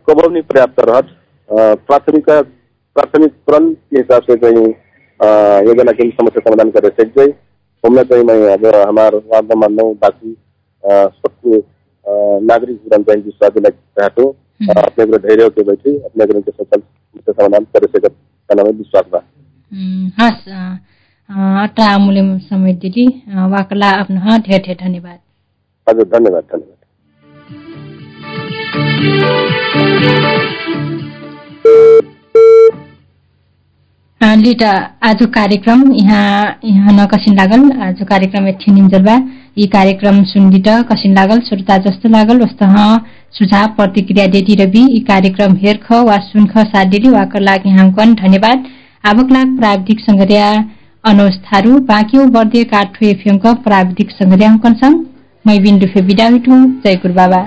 कब 0.09 0.20
नहीं 0.33 0.42
पर्याप्त 0.42 0.80
रहत 0.88 1.16
प्राथमिक 1.88 2.30
प्राथमिकरण 2.30 3.70
के 3.72 3.96
हिसाब 3.98 4.22
से 4.30 4.37
अ, 5.20 5.26
योजना 5.68 5.92
की 6.00 6.09
समस्या 6.20 6.48
समाधान 6.48 6.70
करे 6.78 6.88
सक 7.00 7.18
हमने 7.86 8.04
कहीं 8.04 8.24
मैं 8.24 8.52
अब 8.52 8.66
हमारे 8.88 9.16
वार्ड 9.16 9.52
नंबर 9.52 9.70
नौ 9.70 9.94
बाकी 9.94 10.36
सबको 10.86 11.62
नागरिक 12.46 12.80
उड्डयन 12.84 13.02
का 13.02 13.12
विश्वास 13.12 13.52
दिलाना 13.52 14.00
चाहते 14.00 14.22
हो। 14.22 14.36
हम्म। 14.60 14.80
अपने 14.80 15.06
को 15.06 15.18
धैर्य 15.18 15.48
के 15.48 15.62
बैठे 15.62 15.98
अपने 15.98 16.26
को 16.26 16.64
सफल 16.64 16.82
समाधान 17.32 17.64
करे 17.64 17.86
सकत 17.86 18.14
का 18.48 18.54
नाम 18.54 18.66
विश्वास 18.66 19.04
बा 19.12 19.22
हस् 20.18 20.48
अ, 20.48 20.76
अ, 21.30 21.62
अट्टा 21.62 21.94
अमूल्य 21.94 22.38
समय 22.38 22.72
दिली 22.74 23.06
अ, 23.06 23.46
वाकला 23.46 23.90
आफ्नो 23.90 24.38
ढेर 24.38 24.62
ढेर 24.66 24.76
धन्यवाद। 24.80 25.18
हजुर 25.88 26.04
धन्यवाद 26.04 26.42
धन्यवाद। 26.52 26.70
अ, 31.66 32.13
लिट 34.24 34.62
आज 34.62 35.22
कार्यक्रम 35.34 35.82
यहाँ 35.94 36.58
यहाँ 36.64 37.06
कसिन 37.08 37.34
लागल। 37.37 37.70
आज 37.82 37.98
कार्यक्रम 38.08 38.46
एक 38.48 38.58
निन्जल 38.68 39.02
बा 39.04 39.14
यी 39.58 39.66
कार्यक्रम 39.66 40.22
सुनलिट 40.24 40.68
कसिन 40.90 41.14
लागल। 41.14 41.40
श्रोता 41.48 41.76
जस्तो 41.84 42.08
लागल 42.08 42.40
वस्तो 42.42 42.66
सुझाव 43.38 43.66
प्रतिक्रिया 43.76 44.26
देती 44.26 44.54
रवि। 44.54 44.82
यी 44.92 45.00
कार्यक्रम 45.08 45.56
हेरख 45.56 45.90
वा 46.08 46.16
सुनख 46.24 46.56
दिली 46.90 47.08
वाकर 47.10 47.40
लागि 47.40 47.70
हामकन 47.70 48.14
धन्यवाद। 48.22 48.64
आवक 49.04 49.32
लाग 49.32 49.56
प्राविधिक 49.58 50.00
संगरिया 50.00 50.48
अनोज 51.04 51.38
थारू। 51.44 51.78
बाँकी 51.84 52.24
बर्दे 52.37 52.64
काठो 52.72 53.06
एफएमको 53.06 53.54
प्राविधिक 53.62 54.10
संगरिया 54.12 54.50
हुकन 54.52 54.74
संग 54.74 55.04
मै 55.44 55.58
बिन्दु 55.58 55.87
फे 55.87 56.02
बिदा 56.02 56.30
जय 56.30 56.94
गुरु 56.96 57.14
बाबा। 57.14 57.46